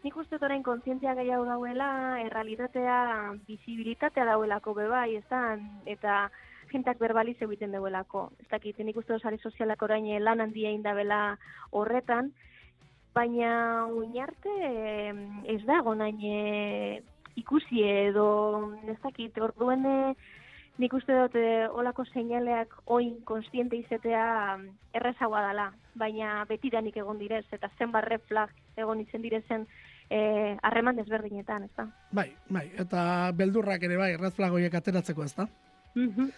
nik 0.04 0.16
uste 0.16 0.36
dut 0.36 0.46
orain 0.46 0.62
kontzientzia 0.62 1.14
gehiago 1.18 1.44
dauela, 1.44 2.20
errealitatea, 2.20 2.98
bizibilitatea 3.48 4.24
dauelako 4.24 4.74
bebai, 4.74 5.16
ez 5.16 5.24
da? 5.28 5.58
Eta 5.84 6.30
jentak 6.70 6.98
berbaliz 6.98 7.36
egiten 7.42 7.72
dauelako. 7.72 8.30
Ez 8.40 8.48
dakit, 8.50 8.78
nik 8.78 8.96
uste 8.96 9.12
dut 9.12 9.22
sare 9.22 9.38
sozialak 9.38 9.82
orain 9.82 10.06
lan 10.22 10.40
handia 10.40 10.70
indabela 10.70 11.38
horretan, 11.72 12.32
baina 13.14 13.86
oin 13.86 14.14
arte 14.20 14.54
eh, 14.60 15.14
ez 15.54 15.62
dago 15.66 15.94
nain 15.94 16.18
eh, 16.22 17.02
ikusi 17.36 17.82
edo 17.82 18.26
ez 18.88 18.98
dakit, 19.02 19.38
orduen 19.38 19.86
eh, 19.86 20.14
nik 20.78 20.94
uste 20.94 21.14
dut 21.14 21.36
eh, 21.38 21.66
olako 21.70 22.04
seinaleak 22.12 22.74
oin 22.86 23.16
konstiente 23.24 23.76
izetea 23.76 24.56
mm, 24.56 24.68
errezagoa 25.00 25.42
dela, 25.48 25.68
baina 25.94 26.44
betidanik 26.48 26.96
egon 26.96 27.18
direz, 27.18 27.44
eta 27.52 27.70
zenbat 27.78 28.08
red 28.08 28.24
flag 28.28 28.54
egon 28.76 29.02
itzen 29.04 29.22
direzen 29.22 29.66
eh, 30.10 30.56
harreman 30.62 30.96
desberdinetan, 30.98 31.68
ez 31.68 31.74
da? 31.76 31.86
Bai, 32.12 32.30
bai, 32.50 32.68
eta 32.78 33.30
beldurrak 33.36 33.86
ere 33.86 34.00
bai, 34.00 34.14
red 34.20 34.34
flag 34.34 34.52
horiek 34.52 34.74
ateratzeko 34.74 35.24
ez 35.24 35.34
da? 35.38 35.48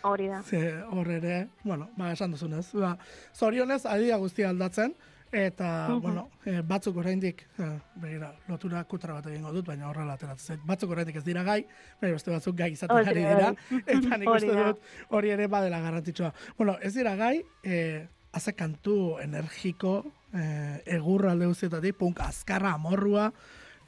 Hori 0.04 0.28
da. 0.28 0.42
Ze 0.44 0.82
hor 0.92 1.08
ere, 1.10 1.46
bueno, 1.64 1.88
ba, 1.96 2.10
esan 2.12 2.34
duzunez. 2.34 2.66
Ba, 2.76 2.96
zorionez, 3.34 3.86
adia 3.88 4.18
guztia 4.20 4.50
aldatzen, 4.50 4.92
eta, 5.32 5.88
Mhm. 5.88 6.00
bueno, 6.00 6.28
e, 6.44 6.60
batzuk 6.62 6.96
oraindik, 6.96 7.42
e, 7.58 7.80
begira, 7.96 8.32
lotura 8.48 8.84
kutra 8.84 9.14
bat 9.14 9.26
egingo 9.26 9.52
dut, 9.52 9.66
baina 9.66 9.88
horrela 9.88 10.14
ateratzen 10.14 10.46
zait. 10.56 10.60
Batzuk 10.66 10.90
oraindik 10.90 11.16
ez 11.16 11.24
dira 11.24 11.42
gai, 11.42 11.66
baina 12.00 12.14
beste 12.14 12.30
batzuk 12.30 12.56
gai 12.56 12.70
izaten 12.72 12.96
ari 12.96 13.20
dira, 13.20 13.54
eta 13.86 14.16
nik 14.16 14.28
uste 14.28 14.52
dut 14.54 14.80
hori 15.10 15.30
ere 15.30 15.46
badela 15.46 15.80
garrantzitsua. 15.80 16.32
Bueno, 16.58 16.76
ez 16.80 16.94
dira 16.94 17.16
gai, 17.16 17.42
e, 17.64 18.06
haze 18.32 18.52
kantu 18.54 19.18
energiko, 19.20 20.04
e, 20.34 20.82
egurra 20.86 21.32
alde 21.32 21.46
guztietatik, 21.46 21.96
punk 21.96 22.20
azkarra, 22.20 22.72
amorrua, 22.74 23.32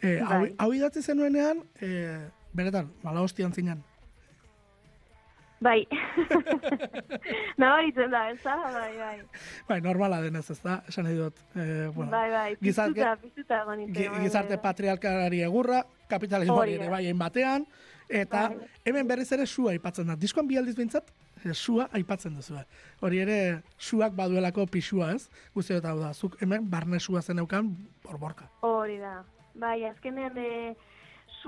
e, 0.02 0.18
hau, 0.20 0.40
Bai. 0.40 0.54
hau 0.58 0.72
idatzi 0.72 1.02
zenuenean, 1.02 1.62
e, 1.80 2.28
benetan, 2.52 2.90
mala 3.02 3.20
hostian 3.20 3.52
zinen. 3.52 3.82
Bai. 5.60 5.86
Nabaritzen 7.58 8.10
da, 8.12 8.20
ez 8.30 8.38
da? 8.44 8.56
Bai, 8.72 8.92
bai. 8.98 9.16
Bai, 9.68 9.80
normala 9.84 10.20
denez, 10.22 10.44
ez 10.54 10.60
da? 10.62 10.78
Esan 10.88 11.04
nahi 11.08 11.16
dut. 11.18 11.38
Eh, 11.56 11.88
bueno, 11.94 12.10
bai, 12.12 12.30
bai. 12.30 12.56
gizarte- 12.62 12.94
Piztuta, 12.94 13.16
piztuta 13.22 13.60
egon 13.62 13.78
nintzen, 13.80 13.94
gi- 14.02 14.08
bai, 14.12 14.20
gizarte 14.24 14.54
bai, 14.54 14.56
bai. 14.56 14.62
patriarkalari 14.68 15.42
egurra, 15.42 15.82
kapitalismoari 16.08 16.74
ere 16.78 16.88
bai 16.88 17.12
batean, 17.12 17.66
eta 18.08 18.48
Bai. 18.48 18.68
hemen 18.84 19.06
berriz 19.08 19.30
ere 19.32 19.46
sua 19.46 19.72
aipatzen 19.72 20.06
da. 20.06 20.16
Diskoan 20.16 20.46
bi 20.48 20.56
aldiz 20.56 20.76
bintzat, 20.76 21.10
eh, 21.44 21.52
sua 21.54 21.88
aipatzen 21.92 22.34
duzu. 22.36 22.54
Hori 23.00 23.18
ere 23.18 23.62
suak 23.76 24.12
baduelako 24.14 24.66
pixua, 24.66 25.12
ez? 25.14 25.28
Guzti 25.54 25.74
dut 25.74 25.84
hau 25.84 25.98
da, 25.98 26.12
zuk 26.14 26.36
hemen 26.40 26.70
barne 26.70 27.00
sua 27.00 27.20
zeneukan 27.22 27.74
borborka. 28.04 28.48
Hori 28.62 28.98
da. 28.98 29.24
Bai, 29.58 29.84
azkenean 29.86 30.36
e, 30.38 30.76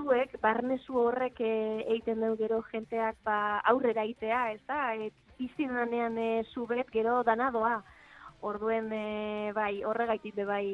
zuek, 0.01 0.37
barnezu 0.41 0.97
horrek 0.97 1.39
e, 1.41 1.53
egiten 1.87 2.21
du 2.23 2.35
gero 2.39 2.61
jenteak 2.71 3.17
ba, 3.25 3.59
aurrera 3.71 4.05
itea, 4.05 4.51
ez 4.55 4.61
da? 4.67 4.93
E, 4.95 5.11
Bizinanean 5.41 6.17
e, 6.17 6.29
zubet 6.53 6.89
gero 6.93 7.21
danadoa. 7.23 7.81
Orduen, 8.41 8.89
e, 8.93 9.51
bai, 9.53 9.83
horregaitik 9.85 10.35
be 10.35 10.45
bai, 10.49 10.65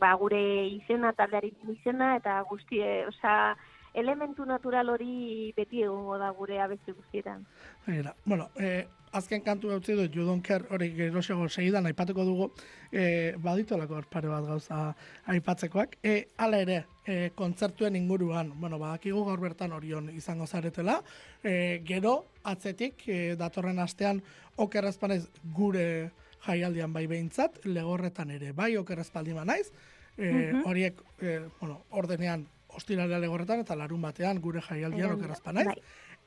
ba, 0.00 0.14
gure 0.20 0.40
izena, 0.68 1.12
taldeari 1.16 1.52
izena, 1.74 2.14
eta 2.16 2.38
guzti, 2.48 2.80
e, 2.80 3.04
osea, 3.10 3.54
elementu 3.92 4.46
natural 4.48 4.88
hori 4.88 5.52
beti 5.56 5.82
egongo 5.84 6.16
da 6.18 6.30
gure 6.32 6.60
abesti 6.64 6.94
guztietan. 6.96 7.44
Begira, 7.86 8.14
bueno, 8.24 8.48
eh, 8.56 8.86
azken 9.12 9.42
kantu 9.44 9.68
gautzi 9.68 9.96
dut, 9.98 10.14
You 10.16 10.24
Don't 10.24 10.44
Care 10.46 10.64
hori 10.72 10.88
geroxego 10.96 11.48
segidan 11.48 11.86
aipatuko 11.86 12.24
dugu, 12.24 12.50
eh, 12.90 13.34
baditolako 13.36 14.00
hor 14.00 14.08
pare 14.08 14.32
bat 14.32 14.46
gauza 14.48 14.94
aipatzekoak. 15.26 15.98
Eh, 16.02 16.28
hala 16.38 16.62
ere, 16.64 16.84
eh, 17.06 17.30
kontzertuen 17.34 17.96
inguruan, 17.96 18.52
bueno, 18.60 18.78
badakigu 18.78 19.24
gaur 19.24 19.40
bertan 19.40 19.72
orion 19.72 20.10
izango 20.10 20.46
zaretela, 20.46 21.02
eh, 21.42 21.82
gero 21.84 22.26
atzetik 22.44 23.08
eh, 23.08 23.36
datorren 23.38 23.78
astean 23.78 24.22
okerrazpanez 24.56 25.26
gure 25.54 26.12
jaialdian 26.46 26.92
bai 26.92 27.06
behintzat, 27.06 27.64
legorretan 27.64 28.30
ere 28.30 28.52
bai 28.52 28.76
okerrazpaldi 28.76 29.34
naiz, 29.44 29.72
eh, 30.18 30.52
horiek, 30.64 31.00
eh, 31.20 31.48
bueno, 31.60 31.82
ordenean 31.90 32.46
ostiralea 32.68 33.18
legorretan 33.18 33.60
eta 33.60 33.76
larun 33.76 34.02
batean 34.02 34.40
gure 34.40 34.60
jaialdian 34.60 35.08
Bai. 35.08 35.16
okerrazpanaiz. 35.16 35.78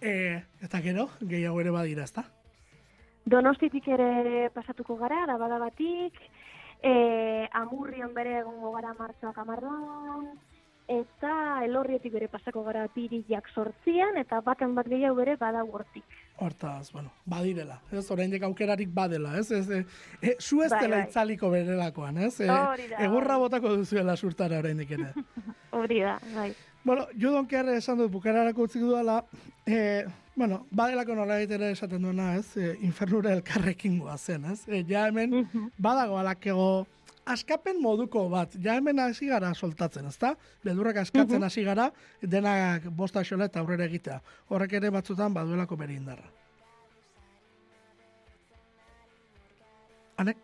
Eh, 0.01 0.43
eta 0.61 0.81
gero, 0.81 1.09
gehiago 1.21 1.61
ere 1.61 1.71
badira, 1.71 2.03
ezta? 2.03 2.25
Donostitik 3.25 3.87
ere 3.87 4.49
pasatuko 4.53 4.97
gara, 4.97 5.23
arabagatik, 5.23 6.19
e, 6.83 7.47
amurrion 7.53 8.13
bere 8.13 8.39
egongo 8.41 8.71
gara 8.75 8.93
martxoak 8.99 9.37
amarran, 9.37 10.27
eta 10.87 11.63
elorrietik 11.65 12.13
bere 12.13 12.27
pasako 12.29 12.63
gara 12.67 12.85
pirilak 12.93 13.47
sortzian, 13.53 14.17
eta 14.21 14.39
baten 14.45 14.75
bat 14.77 14.87
gehiago 14.89 15.17
bere 15.17 15.35
bada 15.41 15.63
hortik. 15.63 16.05
Hortaz, 16.37 16.91
bueno, 16.91 17.11
badirela, 17.25 17.79
ez, 17.91 18.05
oraindik 18.11 18.43
aukerarik 18.43 18.91
badela, 18.93 19.37
ez, 19.39 19.49
ez, 19.51 19.69
e, 19.69 19.85
e, 20.21 20.35
zu 20.39 20.61
ez 20.61 20.71
Bai, 20.71 20.81
dela 20.83 20.97
bai. 20.97 21.07
itzaliko 21.07 21.49
berelakoan, 21.49 22.17
ez, 22.27 22.39
e, 22.41 22.49
egurra 22.99 23.37
botako 23.41 23.75
duzuela 23.77 24.17
surtara 24.17 24.59
oraindik 24.59 24.91
ere. 24.91 25.13
Hori 25.79 26.01
da, 26.01 26.19
bai. 26.35 26.53
bueno, 26.83 27.07
judon 27.19 27.47
kerre 27.47 27.77
esan 27.77 27.97
dut 27.97 28.11
bukararako 28.11 28.67
utzik 28.67 28.83
duela, 28.83 29.23
e, 29.65 30.05
bueno, 30.35 30.65
badelako 30.71 31.15
nola 31.15 31.39
ere 31.41 31.71
esaten 31.71 32.03
duena, 32.03 32.35
ez, 32.35 32.57
e, 32.57 32.75
infernura 32.81 33.33
elkarrekin 33.33 33.97
goazen, 34.03 34.45
ez, 34.51 34.67
e, 34.67 34.83
ja 34.87 35.07
hemen 35.07 35.47
badago 35.77 36.19
alakego 36.19 36.85
askapen 37.25 37.81
moduko 37.81 38.27
bat, 38.29 38.53
ja 38.61 38.75
hemen 38.77 38.99
hasi 38.99 39.27
gara 39.27 39.53
soltatzen, 39.53 40.05
ezta? 40.07 40.35
Beldurrak 40.63 40.97
askatzen 41.01 41.43
hasi 41.43 41.63
gara, 41.65 41.89
denak 42.21 42.85
bosta 42.95 43.23
xola 43.25 43.47
eta 43.49 43.59
aurrera 43.59 43.85
egitea. 43.89 44.19
Horrek 44.49 44.73
ere 44.79 44.91
batzutan 44.93 45.33
baduelako 45.33 45.77
bere 45.77 45.93
indarra. 45.97 46.27
Ane? 50.17 50.35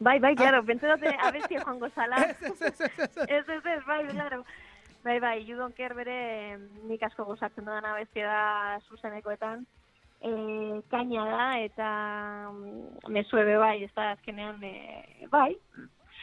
Bai, 0.00 0.16
Ah. 0.16 0.20
bai, 0.20 0.34
claro, 0.34 0.64
pentsa 0.66 0.88
dute 0.96 1.12
abestia 1.22 1.60
joango 1.62 1.88
zala. 1.94 2.16
Ez, 3.28 3.48
ez, 3.48 3.64
ez, 3.64 3.84
bai, 3.86 4.06
claro. 4.08 4.44
Bai, 5.04 5.18
bai, 5.20 5.44
Judonker 5.46 5.94
bere 5.94 6.58
nik 6.88 7.02
asko 7.02 7.24
gozatzen 7.24 7.64
dudan 7.64 7.84
abestia 7.84 8.26
da 8.26 8.80
zuzenekoetan. 8.88 9.64
E, 10.22 10.32
kaina 10.90 11.24
da 11.26 11.48
eta 11.58 11.88
mm, 12.52 13.10
mezue 13.10 13.44
be 13.44 13.56
bai, 13.58 13.82
ez 13.84 13.90
da 13.96 14.12
azkenean, 14.12 14.62
e, 14.62 15.26
bai, 15.30 15.56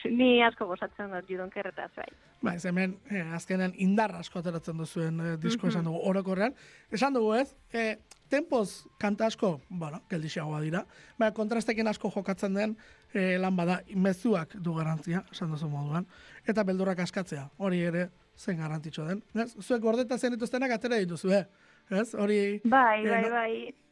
ni 0.08 0.40
asko 0.44 0.68
gozatzen 0.70 1.12
dut 1.12 1.28
Judonker 1.30 1.68
eta 1.74 1.90
bai. 1.96 2.08
Ba, 2.42 2.54
ez 2.56 2.64
hemen, 2.66 2.96
eh, 3.12 3.26
azkenean 3.36 3.74
indar 3.84 4.14
asko 4.16 4.40
ateratzen 4.40 4.78
duzuen 4.80 5.20
eh, 5.20 5.34
disko 5.42 5.68
esan 5.68 5.84
dugu 5.84 6.00
orokorrean. 6.08 6.56
Esan 6.96 7.14
dugu 7.18 7.34
ez, 7.36 7.50
eh, 7.74 7.98
tempoz 8.32 8.86
kanta 9.02 9.28
asko, 9.28 9.58
bueno, 9.70 10.00
geldixagoa 10.10 10.62
dira, 10.64 10.86
baina 11.18 11.36
kontrastekin 11.36 11.88
asko 11.92 12.12
jokatzen 12.16 12.56
den 12.56 12.78
eh, 13.14 13.36
lan 13.42 13.58
bada, 13.58 13.82
mezuak 13.96 14.56
du 14.56 14.78
garantzia, 14.78 15.26
esan 15.34 15.52
duzu 15.52 15.68
moduan, 15.68 16.08
eta 16.48 16.64
beldurrak 16.64 17.04
askatzea, 17.04 17.50
hori 17.58 17.84
ere 17.92 18.08
zen 18.38 18.62
garrantzitsua 18.62 19.10
den. 19.10 19.24
Ez? 19.36 19.52
Zuek 19.60 19.82
gordeta 19.84 20.18
zen 20.18 20.38
dituztenak 20.38 20.72
atera 20.72 21.02
dituzue, 21.02 21.44
ez? 21.90 22.14
Hori, 22.16 22.62
Bai, 22.64 23.04
Eh, 23.04 23.10
bai, 23.10 23.30
bai. 23.30 23.89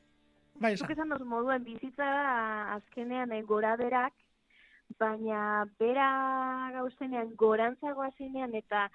Bai 0.60 0.76
Zuk 0.78 0.90
esan. 0.90 0.98
esan 0.98 1.14
duzu 1.14 1.26
moduen 1.30 1.64
bizitza 1.64 2.06
da 2.06 2.32
azkenean 2.78 3.32
eh, 3.32 3.44
gora 3.44 3.76
berak, 3.78 4.14
baina 5.00 5.66
bera 5.80 6.08
gauzenean 6.74 7.34
gorantzagoa 7.36 8.10
zenean 8.18 8.56
eta 8.56 8.88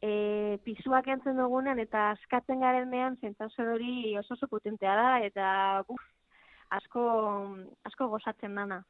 e, 0.00 0.58
pisuak 0.64 1.08
entzen 1.12 1.36
dugunean 1.40 1.80
eta 1.82 2.10
askatzen 2.14 2.62
garenean 2.64 3.18
zentzazio 3.20 3.66
hori 3.74 4.16
oso 4.18 4.34
oso 4.34 4.48
potentea 4.48 4.94
da 4.96 5.10
eta 5.26 5.50
buf, 5.88 6.00
asko, 6.70 7.04
asko 7.84 8.08
gozatzen 8.14 8.54
dana. 8.54 8.82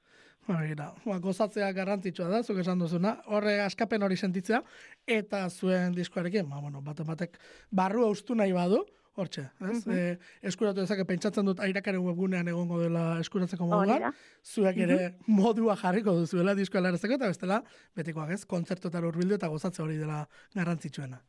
Begira, 0.49 0.89
ba, 1.05 1.19
gozatzea 1.21 1.69
garrantzitsua 1.77 2.29
da, 2.31 2.41
zuk 2.43 2.59
esan 2.63 2.81
duzuna, 2.81 3.19
horre 3.29 3.59
askapen 3.61 4.03
hori 4.03 4.17
sentitzea, 4.17 4.63
eta 5.07 5.43
zuen 5.51 5.93
diskoarekin, 5.95 6.49
ba, 6.49 6.63
bueno, 6.65 6.81
bate 6.83 7.05
batek 7.05 7.37
barrua 7.71 8.09
ustu 8.11 8.35
nahi 8.35 8.55
badu, 8.57 8.81
hortxe, 9.17 9.47
ez? 9.71 9.81
e, 9.89 10.03
eskuratu 10.51 10.81
dezake 10.85 11.05
pentsatzen 11.09 11.49
dut 11.49 11.61
airakaren 11.65 12.03
webgunean 12.05 12.49
egongo 12.53 12.79
dela 12.83 13.19
eskuratzeko 13.23 13.67
moduan, 13.67 14.13
zuek 14.45 14.79
ere 14.87 15.01
modua 15.27 15.77
jarriko 15.81 16.15
duzuela 16.21 16.55
diskoa 16.55 16.85
larazteko, 16.87 17.19
eta 17.19 17.33
bestela, 17.33 17.61
betikoak 17.97 18.31
ez, 18.37 18.45
kontzertotara 18.47 19.11
urbildu 19.11 19.37
eta 19.37 19.51
gozatze 19.53 19.83
hori 19.83 19.99
dela 20.01 20.23
garrantzitsuena. 20.55 21.21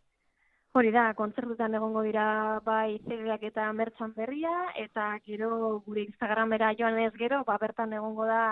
Hori 0.71 0.91
da, 0.95 1.09
kontzertutan 1.17 1.73
egongo 1.75 2.01
dira 2.05 2.61
bai 2.63 2.95
CD-ak 3.03 3.41
eta 3.49 3.65
mertxan 3.75 4.13
berria, 4.15 4.53
eta 4.79 5.09
gero 5.25 5.81
gure 5.83 6.05
Instagramera 6.05 6.71
joan 6.79 6.99
ez 7.01 7.11
gero, 7.17 7.41
ba, 7.47 7.57
bertan 7.59 7.91
egongo 7.97 8.29
da 8.29 8.43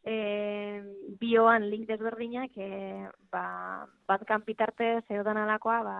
e, 0.00 0.80
bioan 1.20 1.68
link 1.68 1.84
desberdinak, 1.90 2.56
e, 2.56 3.10
ba, 3.32 3.44
bat 4.08 4.24
bitartez 4.46 5.04
edo 5.10 5.30
alakoa, 5.30 5.82
ba, 5.84 5.98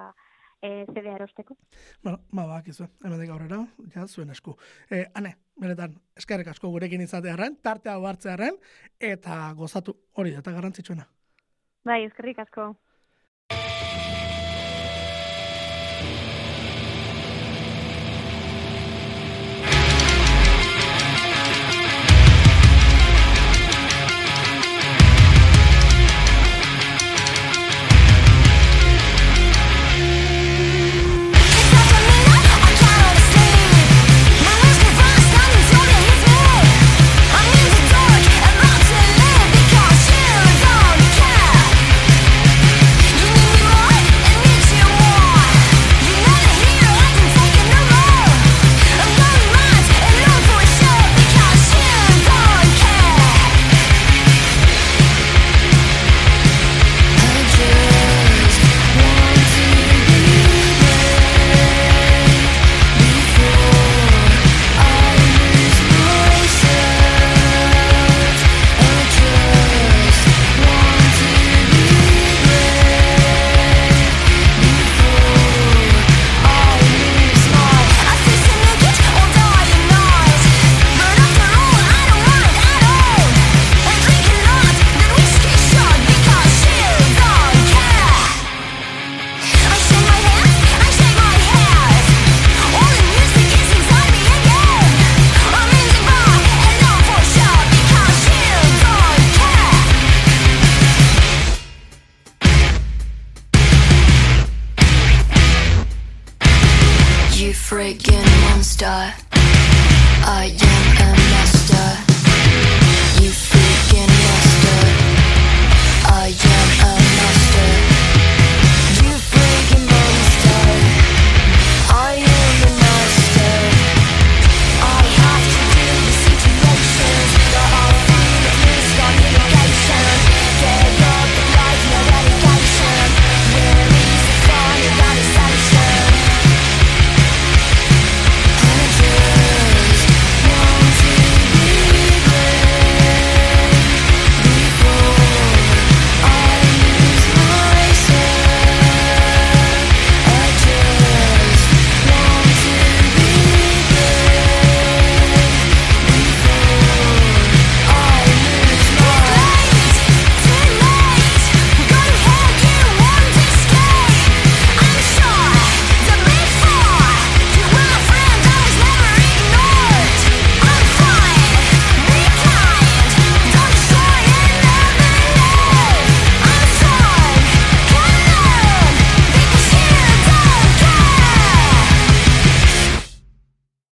e, 0.63 0.87
CD 0.93 1.07
erosteko. 1.15 1.57
Bueno, 2.03 2.21
ba, 2.33 2.47
bakizue, 2.47 2.89
hemendik 3.05 3.31
aurrera, 3.31 3.61
ja, 3.95 4.07
zuen 4.07 4.31
esku. 4.35 4.57
E, 4.91 5.07
ane, 5.15 5.35
benetan, 5.61 5.97
eskerrik 6.17 6.53
asko 6.53 6.71
gurekin 6.75 7.05
izatearen, 7.05 7.57
tartea 7.63 7.97
hartzearen, 7.97 8.61
eta 9.13 9.41
gozatu 9.57 9.97
hori 10.13 10.35
eta 10.39 10.53
garrantzitsuena. 10.57 11.07
Bai, 11.85 12.05
eskerrik 12.05 12.39
asko. 12.45 12.75